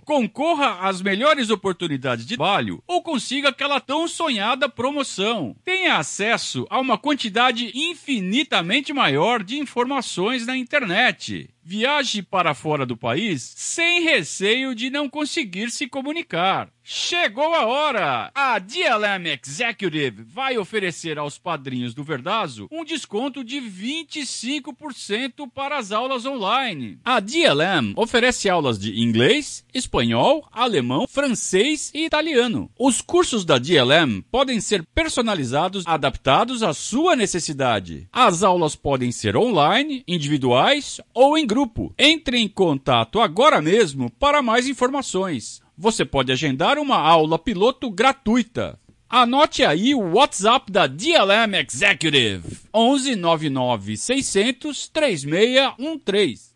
[0.05, 5.53] Concorra às melhores oportunidades de trabalho ou consiga aquela tão sonhada promoção.
[5.65, 11.49] Tenha acesso a uma quantidade infinitamente maior de informações na internet.
[11.67, 16.69] Viaje para fora do país sem receio de não conseguir se comunicar.
[16.87, 18.31] Chegou a hora!
[18.35, 25.91] A DLM Executive vai oferecer aos padrinhos do Verdazo um desconto de 25% para as
[25.91, 26.99] aulas online.
[27.03, 32.69] A DLM oferece aulas de inglês, espanhol, alemão, francês e italiano.
[32.77, 38.07] Os cursos da DLM podem ser personalizados, adaptados à sua necessidade.
[38.13, 41.93] As aulas podem ser online, individuais ou em grupo.
[41.97, 48.77] Entre em contato agora mesmo para mais informações você pode agendar uma aula piloto gratuita.
[49.09, 56.55] Anote aí o WhatsApp da DLM Executive: 11 99 600 3613.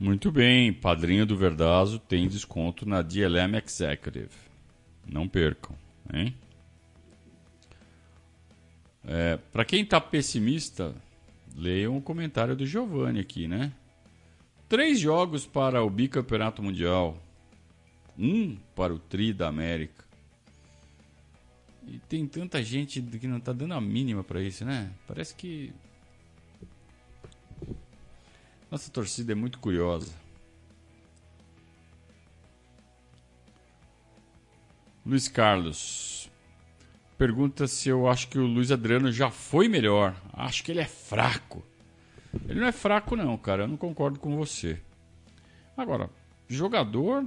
[0.00, 4.30] Muito bem, padrinho do Verdazo tem desconto na DLM Executive.
[5.06, 5.76] Não percam,
[6.12, 6.34] hein?
[9.06, 10.94] É, Para quem está pessimista,
[11.54, 13.72] leiam o comentário do Giovanni aqui, né?
[14.68, 17.18] Três jogos para o bicampeonato mundial.
[18.18, 20.04] Um para o Tri da América.
[21.86, 24.90] E tem tanta gente que não tá dando a mínima para isso, né?
[25.06, 25.72] Parece que.
[28.70, 30.12] Nossa torcida é muito curiosa.
[35.04, 36.13] Luiz Carlos
[37.18, 40.14] pergunta se eu acho que o Luiz Adriano já foi melhor.
[40.32, 41.64] Acho que ele é fraco.
[42.48, 43.64] Ele não é fraco, não, cara.
[43.64, 44.80] Eu não concordo com você.
[45.76, 46.10] Agora,
[46.48, 47.24] jogador.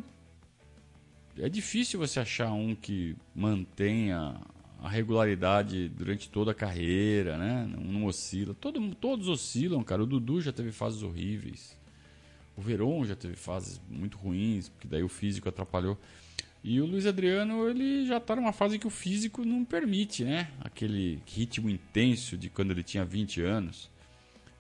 [1.39, 4.41] É difícil você achar um que mantenha
[4.82, 7.67] a regularidade durante toda a carreira, né?
[7.69, 8.56] Não, não oscila.
[8.56, 10.02] Todo, todos oscilam, cara.
[10.04, 11.78] O Dudu já teve fases horríveis.
[12.56, 15.95] O Veron já teve fases muito ruins, porque daí o físico atrapalhou.
[16.69, 20.51] E o Luiz Adriano, ele já está numa fase que o físico não permite, né?
[20.60, 23.89] Aquele ritmo intenso de quando ele tinha 20 anos.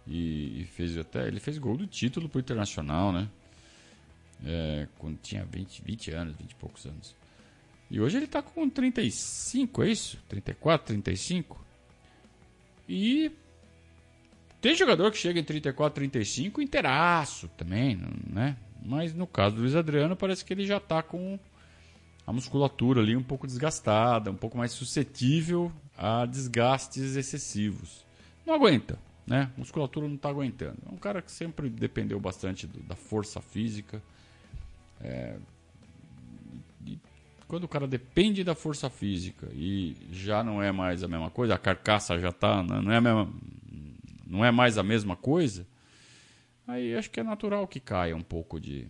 [0.07, 1.27] E, fez até.
[1.27, 3.27] Ele fez gol do título pro Internacional, né?
[4.41, 7.13] É, quando tinha 20, 20 anos, 20 e poucos anos.
[7.91, 10.17] E hoje ele está com 35, é isso?
[10.29, 11.61] 34, 35?
[12.87, 13.29] E
[14.61, 18.55] tem jogador que chega em 34, 35 inteiraço também, né?
[18.81, 21.37] Mas no caso do Luiz Adriano, parece que ele já está com
[22.27, 28.05] a musculatura ali um pouco desgastada, um pouco mais suscetível a desgastes excessivos.
[28.45, 29.49] Não aguenta, né?
[29.55, 30.77] A musculatura não está aguentando.
[30.85, 34.03] É um cara que sempre dependeu bastante do, da força física.
[34.99, 35.37] É,
[37.47, 41.55] quando o cara depende da força física e já não é mais a mesma coisa,
[41.55, 42.81] a carcaça já está, né?
[42.81, 43.27] não é,
[44.27, 45.65] não é mais a mesma coisa,
[46.67, 48.85] aí acho que é natural que caia um pouco de,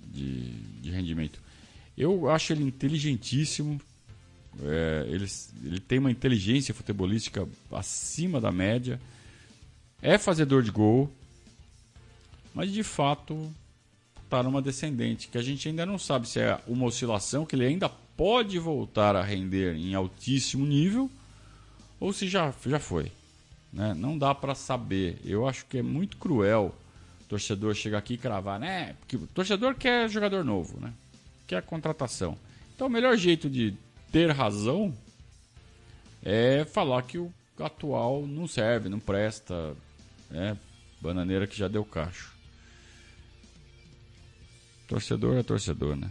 [0.00, 1.41] de, de rendimento.
[1.96, 3.80] Eu acho ele inteligentíssimo.
[4.62, 5.26] É, ele,
[5.64, 9.00] ele tem uma inteligência futebolística acima da média.
[10.00, 11.10] É fazedor de gol.
[12.54, 13.50] Mas de fato
[14.24, 15.28] está numa descendente.
[15.28, 19.16] Que a gente ainda não sabe se é uma oscilação, que ele ainda pode voltar
[19.16, 21.10] a render em altíssimo nível.
[22.00, 23.12] Ou se já, já foi.
[23.72, 23.94] Né?
[23.94, 25.18] Não dá para saber.
[25.24, 26.74] Eu acho que é muito cruel
[27.20, 28.94] o torcedor chegar aqui e cravar, né?
[29.00, 30.92] Porque o torcedor quer jogador novo, né?
[31.52, 32.38] Que é a contratação.
[32.74, 33.74] Então, o melhor jeito de
[34.10, 34.96] ter razão
[36.22, 39.76] é falar que o atual não serve, não presta,
[40.30, 40.56] né?
[40.98, 42.34] Bananeira que já deu cacho.
[44.88, 46.10] Torcedor é torcedor, né?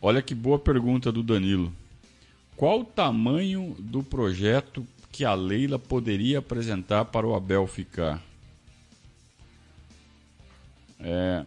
[0.00, 1.70] Olha que boa pergunta do Danilo.
[2.56, 8.22] Qual o tamanho do projeto que a Leila poderia apresentar para o Abel ficar?
[10.98, 11.44] É,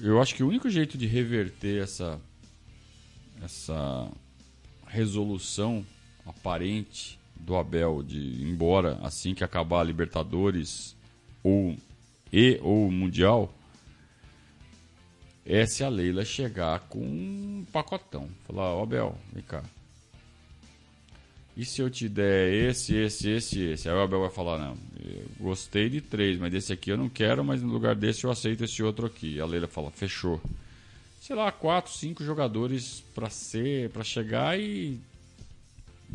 [0.00, 2.20] eu acho que o único jeito de reverter essa
[3.42, 4.10] essa
[4.86, 5.84] resolução
[6.26, 10.96] aparente do Abel de ir embora assim que acabar a Libertadores
[11.42, 11.76] ou
[12.32, 13.54] e ou Mundial
[15.46, 18.28] é se a Leila chegar com um pacotão.
[18.46, 19.64] Falar, ó oh, Abel, vem cá.
[21.58, 23.88] E se eu te der esse, esse, esse, esse?
[23.88, 24.78] Aí o Abel vai falar, não,
[25.40, 28.62] gostei de três, mas desse aqui eu não quero, mas no lugar desse eu aceito
[28.62, 29.40] esse outro aqui.
[29.40, 30.40] A Leila fala, fechou.
[31.20, 35.00] Sei lá, quatro, cinco jogadores para ser, para chegar e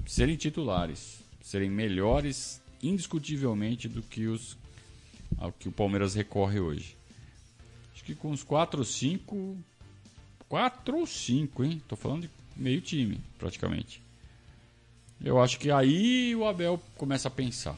[0.05, 4.57] serem titulares, serem melhores indiscutivelmente do que os
[5.37, 6.95] ao que o Palmeiras recorre hoje.
[7.93, 9.57] Acho que com uns quatro ou cinco,
[10.47, 11.81] quatro ou cinco, hein?
[11.85, 14.02] Tô falando de meio time, praticamente.
[15.23, 17.77] Eu acho que aí o Abel começa a pensar.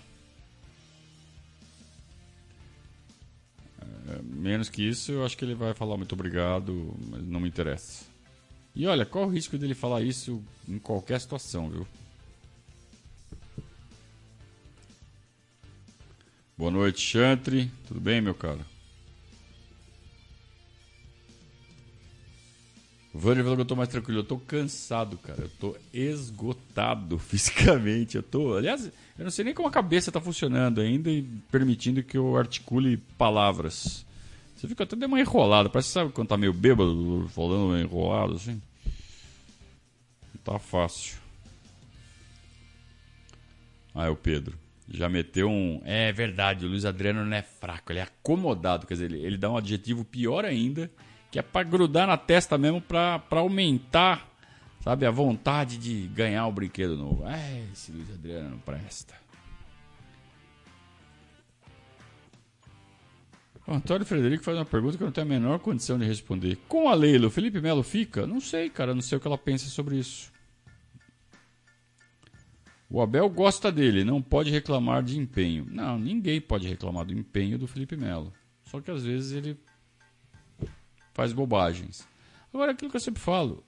[4.07, 7.47] É, menos que isso, eu acho que ele vai falar muito obrigado, mas não me
[7.47, 8.05] interessa.
[8.75, 11.87] E olha, qual o risco dele falar isso em qualquer situação, viu?
[16.57, 17.71] Boa noite, Chantre.
[17.87, 18.65] Tudo bem, meu cara?
[23.15, 24.19] O falou que eu tô mais tranquilo.
[24.19, 25.43] Eu tô cansado, cara.
[25.43, 28.17] Eu tô esgotado fisicamente.
[28.17, 28.57] Eu tô.
[28.57, 32.35] Aliás, eu não sei nem como a cabeça tá funcionando ainda e permitindo que eu
[32.35, 34.05] articule palavras.
[34.57, 35.69] Você fica até de uma enrolada.
[35.69, 38.61] Parece sabe quando tá meio bêbado, falando enrolado assim.
[40.33, 41.17] Não tá fácil.
[43.93, 44.59] Ah, é o Pedro.
[44.89, 45.81] Já meteu um.
[45.85, 48.85] É verdade, o Luiz Adriano não é fraco, ele é acomodado.
[48.85, 50.91] Quer dizer, ele, ele dá um adjetivo pior ainda
[51.31, 54.27] que é para grudar na testa mesmo, para aumentar,
[54.81, 57.27] sabe, a vontade de ganhar o brinquedo novo.
[57.27, 59.13] É, esse Luiz Adriano não presta.
[63.67, 66.55] O Antônio Frederico faz uma pergunta que eu não tenho a menor condição de responder.
[66.67, 68.27] Com a Leila, o Felipe Melo fica?
[68.27, 70.31] Não sei, cara, não sei o que ela pensa sobre isso.
[72.87, 75.65] O Abel gosta dele, não pode reclamar de empenho.
[75.69, 78.31] Não, ninguém pode reclamar do empenho do Felipe Melo.
[78.63, 79.57] Só que às vezes ele
[81.15, 82.05] faz bobagens.
[82.53, 83.63] Agora, aquilo que eu sempre falo: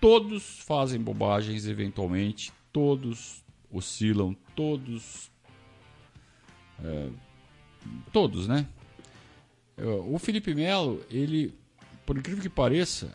[0.00, 5.30] todos fazem bobagens eventualmente, todos oscilam, todos.
[6.82, 7.10] É,
[8.12, 8.66] todos, né?
[10.06, 11.58] O Felipe Melo, ele,
[12.04, 13.14] por incrível que pareça,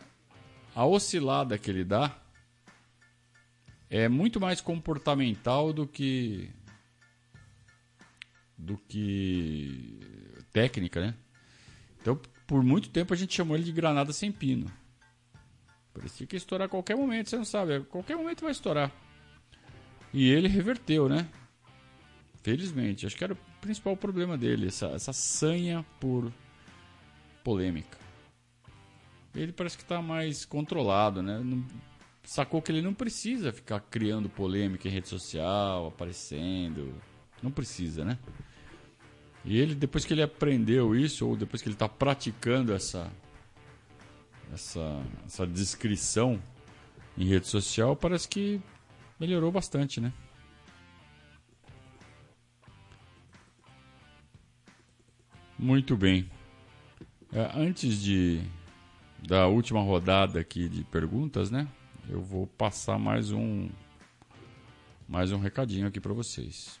[0.74, 2.20] a oscilada que ele dá
[3.88, 6.50] é muito mais comportamental do que
[8.58, 10.00] do que
[10.52, 11.14] técnica, né?
[12.00, 14.70] Então, por muito tempo a gente chamou ele de granada sem pino.
[15.92, 18.92] Parecia que ia estourar a qualquer momento, você não sabe, a qualquer momento vai estourar.
[20.12, 21.28] E ele reverteu, né?
[22.42, 26.32] Felizmente, acho que era o principal problema dele, essa, essa sanha por
[27.42, 27.98] polêmica.
[29.34, 31.38] Ele parece que está mais controlado, né?
[31.38, 31.64] Não,
[32.22, 36.94] sacou que ele não precisa ficar criando polêmica em rede social, aparecendo.
[37.42, 38.18] Não precisa, né?
[39.46, 43.08] E ele, depois que ele aprendeu isso, ou depois que ele está praticando essa,
[44.52, 46.42] essa, essa descrição
[47.16, 48.60] em rede social, parece que
[49.20, 50.12] melhorou bastante, né?
[55.56, 56.28] Muito bem.
[57.32, 58.42] É, antes de
[59.26, 61.68] da última rodada aqui de perguntas, né?
[62.08, 63.68] Eu vou passar mais um
[65.08, 66.80] mais um recadinho aqui para vocês.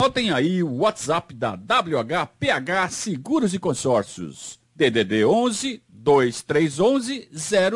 [0.00, 4.60] Notem aí o WhatsApp da WHPH Seguros e Consórcios.
[4.76, 7.28] DDD 11 2311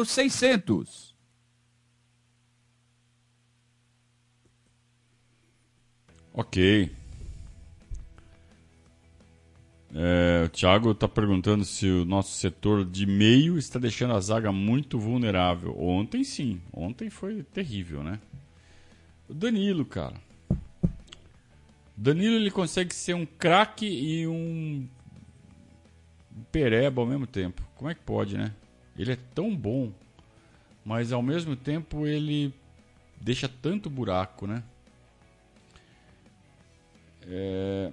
[0.06, 1.16] 0600.
[6.32, 6.92] Ok.
[9.94, 14.52] É, o Thiago está perguntando se o nosso setor de meio está deixando a zaga
[14.52, 15.76] muito vulnerável.
[15.76, 18.20] Ontem sim, ontem foi terrível, né?
[19.28, 20.31] O Danilo, cara.
[22.02, 24.88] Danilo ele consegue ser um craque e um
[26.50, 27.62] pereba ao mesmo tempo.
[27.76, 28.52] Como é que pode, né?
[28.98, 29.92] Ele é tão bom,
[30.84, 32.52] mas ao mesmo tempo ele
[33.20, 34.64] deixa tanto buraco, né?
[37.22, 37.92] É...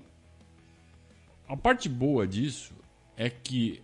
[1.47, 2.73] A parte boa disso
[3.15, 3.79] é que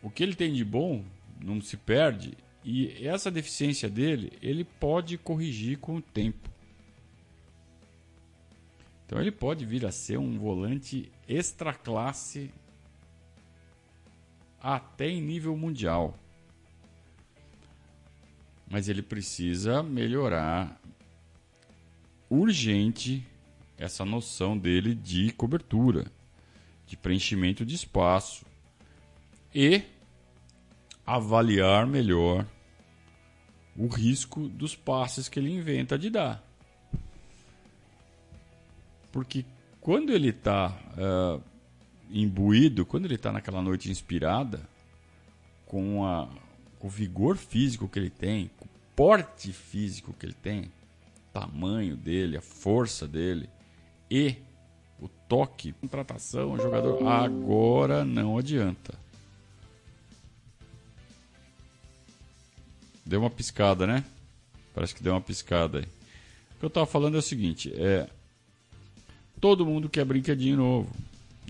[0.00, 1.04] o que ele tem de bom
[1.44, 6.51] não se perde e essa deficiência dele ele pode corrigir com o tempo.
[9.12, 12.50] Então ele pode vir a ser um volante extra classe
[14.58, 16.18] até em nível mundial.
[18.70, 20.80] Mas ele precisa melhorar
[22.30, 23.22] urgente
[23.76, 26.10] essa noção dele de cobertura,
[26.86, 28.46] de preenchimento de espaço
[29.54, 29.82] e
[31.04, 32.46] avaliar melhor
[33.76, 36.51] o risco dos passes que ele inventa de dar.
[39.12, 39.44] Porque
[39.80, 41.42] quando ele está uh,
[42.10, 44.60] imbuído, quando ele está naquela noite inspirada,
[45.66, 46.28] com, a,
[46.78, 50.70] com o vigor físico que ele tem, com o porte físico que ele tem,
[51.32, 53.48] tamanho dele, a força dele
[54.10, 54.36] e
[55.00, 58.94] o toque, contratação, o jogador, agora não adianta.
[63.04, 64.04] Deu uma piscada, né?
[64.74, 65.84] Parece que deu uma piscada aí.
[65.84, 68.08] O que eu estava falando é o seguinte: é,
[69.42, 70.88] todo mundo quer brinquedinho novo.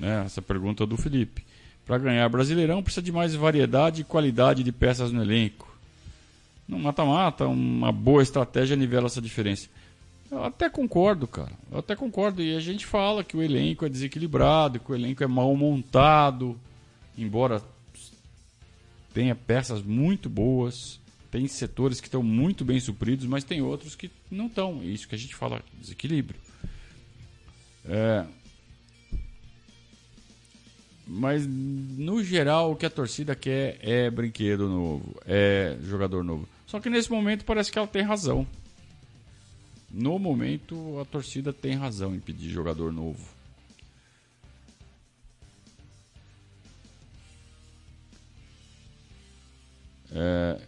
[0.00, 0.22] Né?
[0.24, 1.44] Essa pergunta do Felipe.
[1.84, 5.70] Para ganhar Brasileirão precisa de mais variedade e qualidade de peças no elenco.
[6.66, 9.68] No mata-mata, uma boa estratégia nivela essa diferença.
[10.30, 11.52] Eu até concordo, cara.
[11.70, 12.40] Eu até concordo.
[12.40, 16.58] E a gente fala que o elenco é desequilibrado, que o elenco é mal montado.
[17.18, 17.62] Embora
[19.12, 20.98] tenha peças muito boas,
[21.30, 24.80] tem setores que estão muito bem supridos, mas tem outros que não estão.
[24.82, 26.40] É isso que a gente fala, desequilíbrio.
[27.84, 28.24] É,
[31.14, 36.48] Mas no geral o que a torcida quer é brinquedo novo, é jogador novo.
[36.66, 38.46] Só que nesse momento parece que ela tem razão.
[39.90, 43.22] No momento a torcida tem razão em pedir jogador novo.
[50.14, 50.60] É,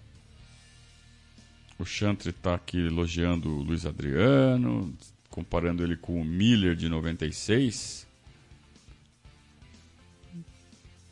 [1.78, 4.94] o Chantre está aqui elogiando o Luiz Adriano,
[5.34, 8.06] comparando ele com o Miller de 96.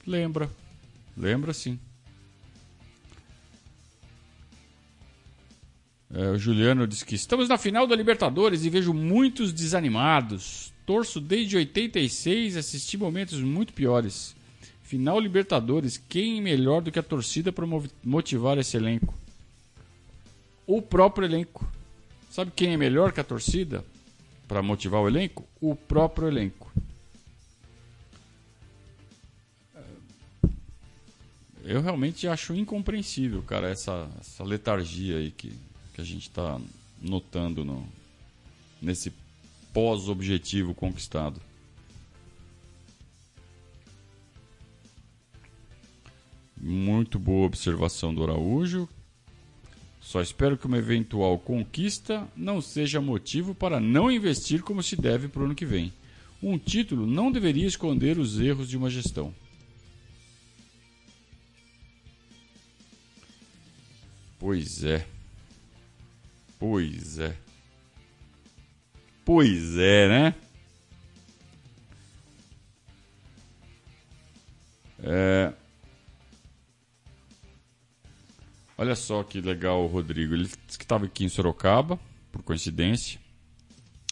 [0.06, 0.48] Lembra.
[1.16, 1.76] Lembra sim.
[6.08, 10.72] É, o Juliano disse que estamos na final da Libertadores e vejo muitos desanimados.
[10.86, 14.36] Torço desde 86 e assisti momentos muito piores.
[14.84, 17.66] Final Libertadores, quem melhor do que a torcida para
[18.04, 19.12] motivar esse elenco?
[20.64, 21.68] O próprio elenco.
[22.30, 23.84] Sabe quem é melhor que a torcida
[24.46, 25.46] para motivar o elenco?
[25.60, 26.72] O próprio elenco.
[31.64, 35.56] Eu realmente acho incompreensível, cara, essa, essa letargia aí que,
[35.94, 36.60] que a gente está
[37.00, 37.86] notando no,
[38.80, 39.12] nesse
[39.72, 41.40] pós-objetivo conquistado.
[46.56, 48.88] Muito boa observação do Araújo.
[50.02, 55.28] Só espero que uma eventual conquista não seja motivo para não investir como se deve
[55.28, 55.92] para o ano que vem.
[56.42, 59.32] Um título não deveria esconder os erros de uma gestão.
[64.40, 65.06] Pois é.
[66.58, 67.36] Pois é.
[69.24, 70.34] Pois é, né?
[75.04, 75.52] É.
[78.76, 80.34] Olha só que legal Rodrigo.
[80.34, 81.98] Ele disse que estava aqui em Sorocaba,
[82.30, 83.20] por coincidência,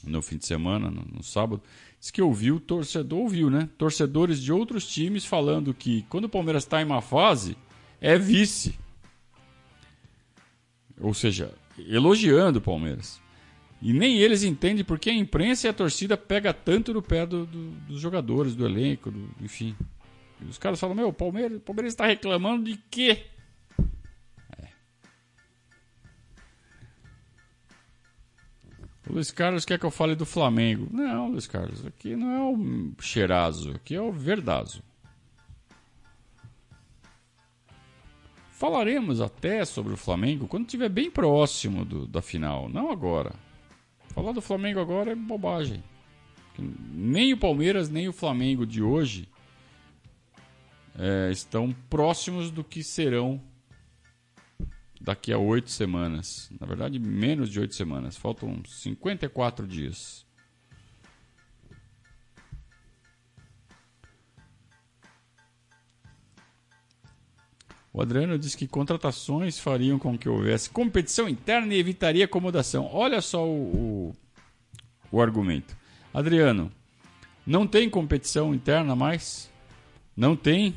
[0.05, 1.63] no fim de semana, no, no sábado.
[1.99, 3.69] Diz que ouviu, torcedor ouviu, né?
[3.77, 7.57] Torcedores de outros times falando que quando o Palmeiras está em má fase,
[8.01, 8.79] é vice.
[10.99, 13.21] Ou seja, elogiando o Palmeiras.
[13.83, 17.47] E nem eles entendem porque a imprensa e a torcida pega tanto no pé do,
[17.47, 19.75] do, dos jogadores, do elenco, do, enfim.
[20.41, 23.25] E os caras falam, meu, o Palmeiras, o Palmeiras está reclamando de quê?
[29.09, 30.89] Luiz Carlos quer que eu fale do Flamengo.
[30.91, 34.83] Não, Luiz Carlos, aqui não é o cheirazo, aqui é o verdazo.
[38.53, 43.35] Falaremos até sobre o Flamengo quando estiver bem próximo do, da final, não agora.
[44.09, 45.83] Falar do Flamengo agora é bobagem.
[46.93, 49.29] Nem o Palmeiras, nem o Flamengo de hoje
[50.99, 53.41] é, estão próximos do que serão
[55.01, 56.51] daqui a oito semanas.
[56.61, 58.17] Na verdade, menos de oito semanas.
[58.17, 60.27] Faltam 54 dias.
[67.93, 72.89] O Adriano disse que contratações fariam com que houvesse competição interna e evitaria acomodação.
[72.93, 74.17] Olha só o, o,
[75.11, 75.77] o argumento.
[76.15, 76.71] Adriano,
[77.45, 79.51] não tem competição interna mais?
[80.17, 80.77] Não tem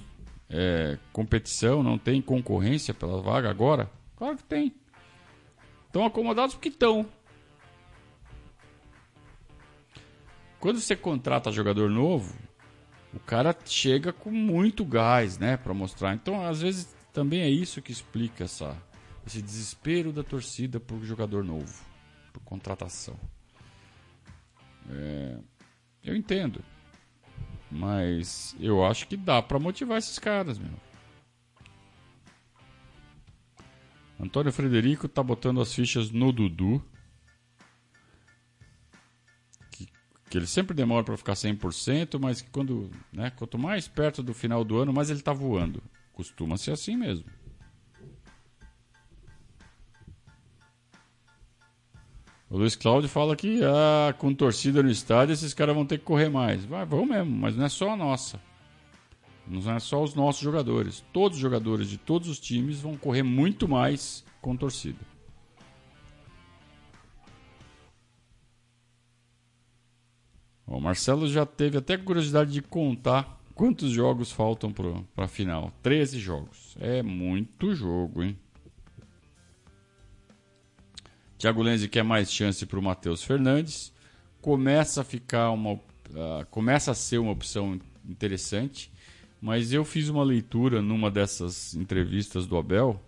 [0.49, 3.91] é, competição, não tem concorrência pela vaga agora?
[4.23, 4.73] Claro que tem.
[5.87, 7.05] Estão acomodados porque estão.
[10.61, 12.33] Quando você contrata jogador novo,
[13.13, 16.13] o cara chega com muito gás, né, para mostrar.
[16.13, 18.81] Então, às vezes também é isso que explica essa,
[19.27, 21.83] esse desespero da torcida por jogador novo,
[22.31, 23.19] por contratação.
[24.89, 25.37] É,
[26.01, 26.63] eu entendo,
[27.69, 30.92] mas eu acho que dá para motivar esses caras, meu.
[34.19, 36.83] Antônio Frederico tá botando as fichas no Dudu.
[39.71, 39.87] Que,
[40.29, 44.33] que ele sempre demora para ficar 100%, mas que quando, né, quanto mais perto do
[44.33, 45.83] final do ano, mais ele tá voando.
[46.13, 47.25] Costuma ser assim mesmo.
[52.49, 56.05] O Luiz Cláudio fala que ah, com torcida no estádio esses caras vão ter que
[56.05, 56.63] correr mais.
[56.63, 58.39] Vai, vão mesmo, mas não é só a nossa.
[59.53, 61.03] Não é só os nossos jogadores.
[61.13, 64.99] Todos os jogadores de todos os times vão correr muito mais com torcida.
[70.65, 75.71] O Marcelo já teve até curiosidade de contar quantos jogos faltam para a final.
[75.83, 76.75] 13 jogos.
[76.79, 78.37] É muito jogo, hein?
[81.37, 83.93] Thiago Lenzi quer mais chance para o Matheus Fernandes.
[84.41, 85.73] Começa a ficar uma.
[85.73, 88.92] Uh, começa a ser uma opção interessante.
[89.43, 93.03] Mas eu fiz uma leitura numa dessas entrevistas do Abel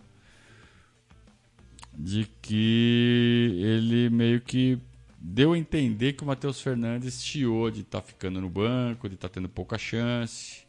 [1.97, 4.77] de que ele meio que
[5.17, 9.15] deu a entender que o Matheus Fernandes chiou de estar tá ficando no banco, de
[9.15, 10.65] estar tá tendo pouca chance.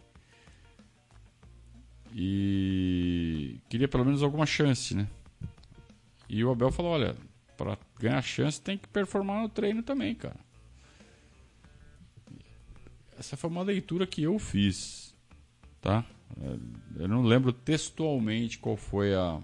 [2.14, 5.08] E queria pelo menos alguma chance, né?
[6.28, 7.16] E o Abel falou: olha,
[7.56, 10.38] para ganhar chance tem que performar no treino também, cara.
[13.18, 15.05] Essa foi uma leitura que eu fiz,
[15.86, 16.04] tá?
[16.40, 19.40] É, eu não lembro textualmente qual foi a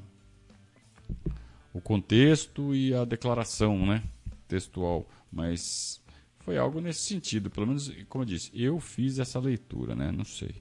[1.73, 4.03] o contexto e a declaração, né?
[4.49, 6.03] Textual, mas
[6.41, 10.11] foi algo nesse sentido, pelo menos, como eu disse, eu fiz essa leitura, né?
[10.11, 10.55] Não sei.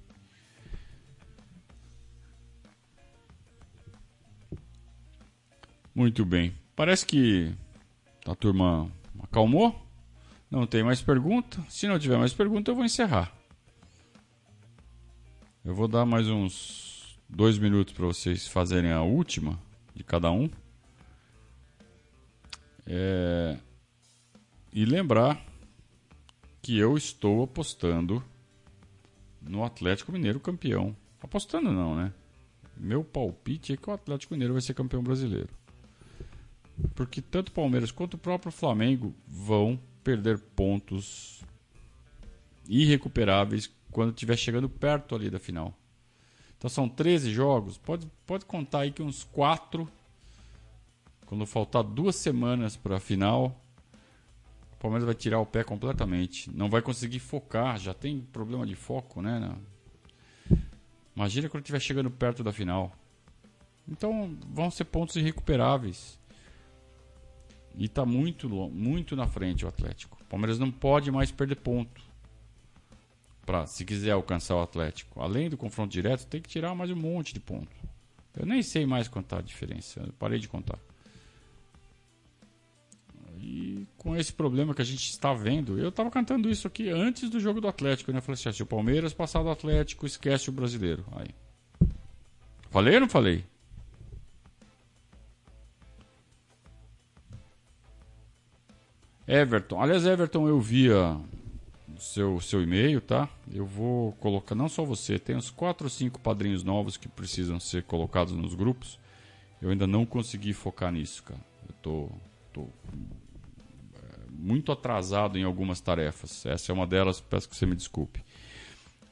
[5.94, 6.54] Muito bem.
[6.76, 7.52] Parece que
[8.26, 9.76] a turma acalmou.
[10.50, 11.60] Não tem mais pergunta.
[11.68, 13.41] Se não tiver mais pergunta, eu vou encerrar.
[15.64, 19.60] Eu vou dar mais uns dois minutos para vocês fazerem a última
[19.94, 20.50] de cada um.
[22.88, 23.60] É...
[24.74, 25.40] E lembrar
[26.64, 28.24] que eu estou apostando
[29.40, 30.96] no Atlético Mineiro campeão.
[31.22, 32.12] Apostando não, né?
[32.76, 35.50] Meu palpite é que o Atlético Mineiro vai ser campeão brasileiro.
[36.96, 41.44] Porque tanto o Palmeiras quanto o próprio Flamengo vão perder pontos
[42.68, 45.78] irrecuperáveis quando estiver chegando perto ali da final.
[46.58, 49.88] Então são 13 jogos, pode, pode contar aí que uns 4,
[51.26, 53.60] quando faltar duas semanas para a final,
[54.74, 56.56] o Palmeiras vai tirar o pé completamente.
[56.56, 59.56] Não vai conseguir focar, já tem problema de foco, né?
[61.16, 62.96] Imagina quando estiver chegando perto da final.
[63.88, 66.20] Então vão ser pontos irrecuperáveis.
[67.76, 70.18] E está muito, muito na frente o Atlético.
[70.22, 72.11] O Palmeiras não pode mais perder ponto.
[73.68, 75.22] Se quiser alcançar o Atlético.
[75.22, 77.70] Além do confronto direto, tem que tirar mais um monte de ponto.
[78.38, 80.08] Eu nem sei mais contar a diferença.
[80.18, 80.80] Parei de contar.
[83.38, 87.30] E com esse problema que a gente está vendo, eu estava cantando isso aqui antes
[87.30, 88.20] do jogo do Atlético, né?
[88.20, 91.04] Eu falei assim: ah, se o Palmeiras passar do Atlético, esquece o brasileiro.
[91.16, 91.30] Aí.
[92.70, 93.44] Falei ou não falei?
[99.28, 99.82] Everton.
[99.82, 101.20] Aliás, Everton, eu via
[102.02, 103.30] seu, seu e-mail, tá?
[103.54, 107.60] Eu vou colocar, não só você, tem uns 4 ou 5 padrinhos novos que precisam
[107.60, 109.00] ser colocados nos grupos.
[109.62, 111.40] Eu ainda não consegui focar nisso, cara.
[111.70, 112.10] Eu tô,
[112.52, 116.46] tô é, muito atrasado em algumas tarefas.
[116.46, 118.24] Essa é uma delas, peço que você me desculpe.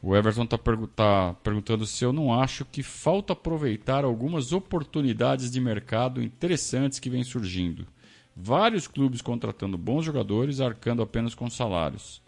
[0.02, 5.52] O Everton está pergu tá perguntando se eu não acho que falta aproveitar algumas oportunidades
[5.52, 7.86] de mercado interessantes que vêm surgindo
[8.42, 12.22] vários clubes contratando bons jogadores, arcando apenas com salários.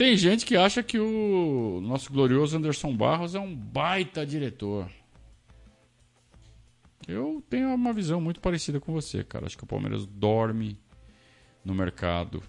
[0.00, 4.90] Tem gente que acha que o nosso glorioso Anderson Barros é um baita diretor.
[7.06, 9.44] Eu tenho uma visão muito parecida com você, cara.
[9.44, 10.80] Acho que o Palmeiras dorme
[11.62, 12.42] no mercado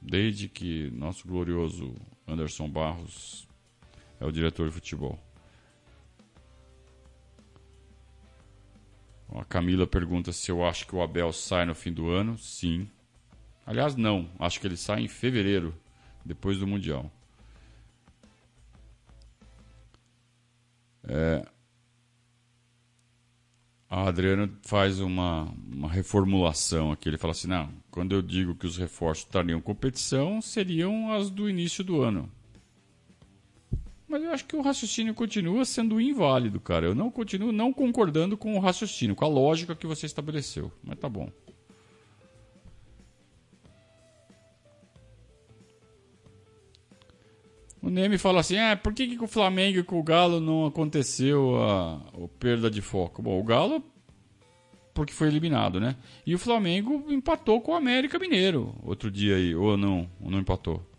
[0.00, 1.94] desde que nosso glorioso
[2.26, 3.46] Anderson Barros
[4.18, 5.16] é o diretor de futebol.
[9.36, 12.36] A Camila pergunta se eu acho que o Abel sai no fim do ano.
[12.36, 12.90] Sim.
[13.64, 14.28] Aliás, não.
[14.36, 15.72] Acho que ele sai em fevereiro,
[16.24, 17.10] depois do Mundial.
[21.04, 21.46] É...
[23.88, 27.08] A Adriana faz uma, uma reformulação aqui.
[27.08, 31.48] Ele fala assim: não, quando eu digo que os reforços trariam competição, seriam as do
[31.48, 32.30] início do ano.
[34.08, 36.86] Mas eu acho que o raciocínio continua sendo inválido, cara.
[36.86, 40.70] Eu não continuo não concordando com o raciocínio, com a lógica que você estabeleceu.
[40.82, 41.30] Mas tá bom.
[47.82, 50.38] O Neme fala assim: ah, por que, que com o Flamengo e com o Galo
[50.38, 53.20] não aconteceu a, a perda de foco?
[53.20, 53.82] Bom, o Galo,
[54.94, 55.96] porque foi eliminado, né?
[56.24, 60.38] E o Flamengo empatou com o América Mineiro outro dia aí, ou não, ou não
[60.38, 60.91] empatou.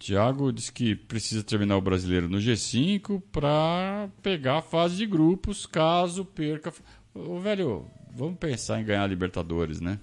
[0.00, 5.66] Thiago disse que precisa terminar o brasileiro no G5 para pegar a fase de grupos,
[5.66, 6.72] caso perca.
[7.14, 10.00] Ô, velho, vamos pensar em ganhar a Libertadores, né?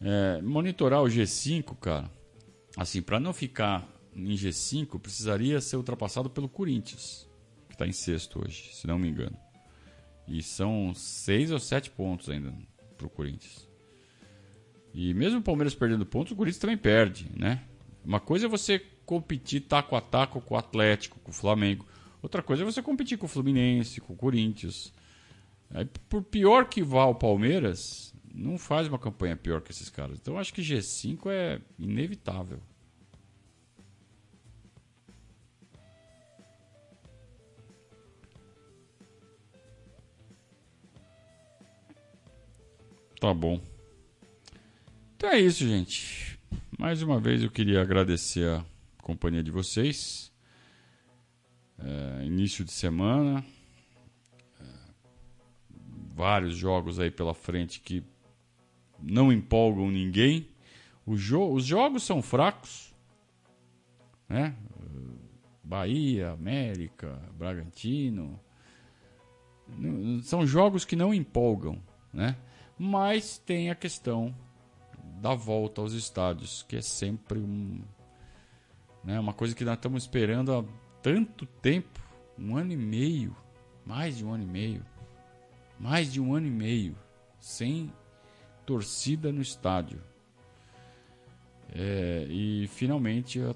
[0.00, 2.10] É, monitorar o G5, cara.
[2.76, 7.30] Assim, para não ficar em G5, precisaria ser ultrapassado pelo Corinthians,
[7.68, 9.38] que está em sexto hoje, se não me engano.
[10.26, 12.52] E são seis ou sete pontos ainda
[12.98, 13.68] pro Corinthians.
[14.92, 17.62] E mesmo o Palmeiras perdendo pontos, o Corinthians também perde, né?
[18.06, 21.84] Uma coisa é você competir taco a taco com o Atlético, com o Flamengo.
[22.22, 24.92] Outra coisa é você competir com o Fluminense, com o Corinthians.
[25.70, 30.18] Aí, por pior que vá o Palmeiras, não faz uma campanha pior que esses caras.
[30.20, 32.60] Então acho que G5 é inevitável.
[43.18, 43.60] tá bom.
[45.16, 46.35] Então é isso, gente.
[46.78, 48.62] Mais uma vez eu queria agradecer a
[49.02, 50.30] companhia de vocês.
[51.78, 53.42] É, início de semana.
[54.60, 54.64] É,
[56.14, 58.04] vários jogos aí pela frente que
[59.00, 60.50] não empolgam ninguém.
[61.14, 62.94] Jo os jogos são fracos.
[64.28, 64.54] Né?
[65.64, 68.38] Bahia, América, Bragantino.
[70.24, 72.36] São jogos que não empolgam, né?
[72.78, 74.34] Mas tem a questão
[75.26, 77.80] da volta aos estádios, que é sempre um,
[79.02, 80.64] né, uma coisa que nós estamos esperando há
[81.02, 82.00] tanto tempo
[82.38, 83.34] um ano e meio
[83.84, 84.86] mais de um ano e meio
[85.80, 86.96] mais de um ano e meio
[87.40, 87.92] sem
[88.64, 90.00] torcida no estádio.
[91.74, 93.50] É, e finalmente a,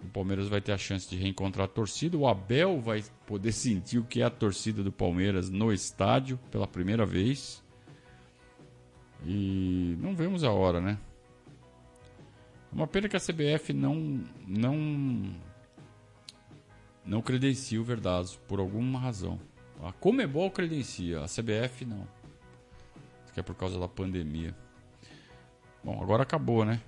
[0.00, 2.18] o Palmeiras vai ter a chance de reencontrar a torcida.
[2.18, 6.66] O Abel vai poder sentir o que é a torcida do Palmeiras no estádio pela
[6.66, 7.62] primeira vez.
[9.26, 9.63] E
[10.14, 10.98] vemos a hora, né?
[12.72, 15.34] É uma pena que a CBF não não
[17.04, 19.38] não credencia o Verdazo por alguma razão.
[19.82, 22.08] A Comebol credencia, a CBF não.
[23.24, 24.56] Isso que é por causa da pandemia.
[25.82, 26.80] Bom, agora acabou, né?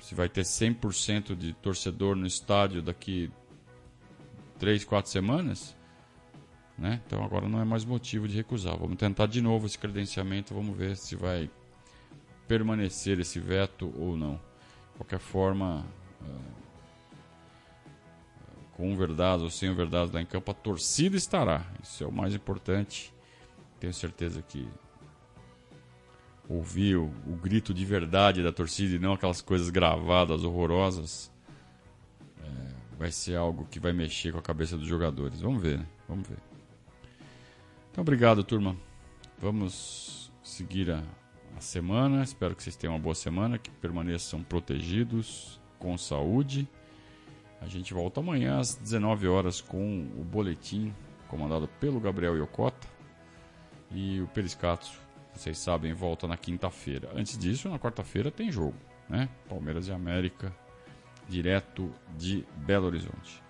[0.00, 3.30] Se vai ter 100% de torcedor no estádio daqui
[4.58, 5.76] 3, 4 semanas,
[6.78, 7.02] né?
[7.06, 8.78] Então agora não é mais motivo de recusar.
[8.78, 11.50] Vamos tentar de novo esse credenciamento, vamos ver se vai
[12.46, 14.34] permanecer esse veto ou não.
[14.34, 15.84] De qualquer forma,
[16.22, 16.56] uh,
[18.72, 21.64] com verdade ou sem verdade lá em campo, a torcida estará.
[21.82, 23.12] Isso é o mais importante.
[23.80, 24.68] Tenho certeza que
[26.48, 31.30] ouvir o, o grito de verdade da torcida e não aquelas coisas gravadas, horrorosas,
[32.42, 35.40] é, vai ser algo que vai mexer com a cabeça dos jogadores.
[35.40, 35.86] Vamos ver, né?
[36.08, 36.38] Vamos ver.
[37.90, 38.76] Então, obrigado, turma.
[39.38, 41.02] Vamos seguir a,
[41.56, 42.22] a semana.
[42.22, 46.68] Espero que vocês tenham uma boa semana, que permaneçam protegidos, com saúde.
[47.60, 50.94] A gente volta amanhã às 19 horas com o boletim
[51.28, 52.86] comandado pelo Gabriel Yokota.
[53.90, 54.86] E o Periscato,
[55.32, 57.10] vocês sabem, volta na quinta-feira.
[57.14, 58.76] Antes disso, na quarta-feira tem jogo,
[59.08, 59.28] né?
[59.48, 60.54] Palmeiras e América,
[61.28, 63.42] direto de Belo Horizonte.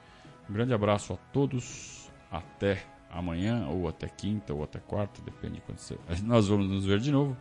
[0.49, 2.11] Um grande abraço a todos.
[2.31, 5.99] Até amanhã, ou até quinta, ou até quarta, depende de quando você...
[6.23, 7.37] Nós vamos nos ver de novo.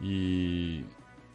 [0.00, 0.84] E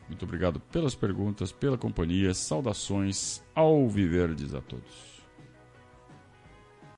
[0.07, 2.33] muito obrigado pelas perguntas, pela companhia.
[2.33, 5.10] Saudações ao Viverdes a todos.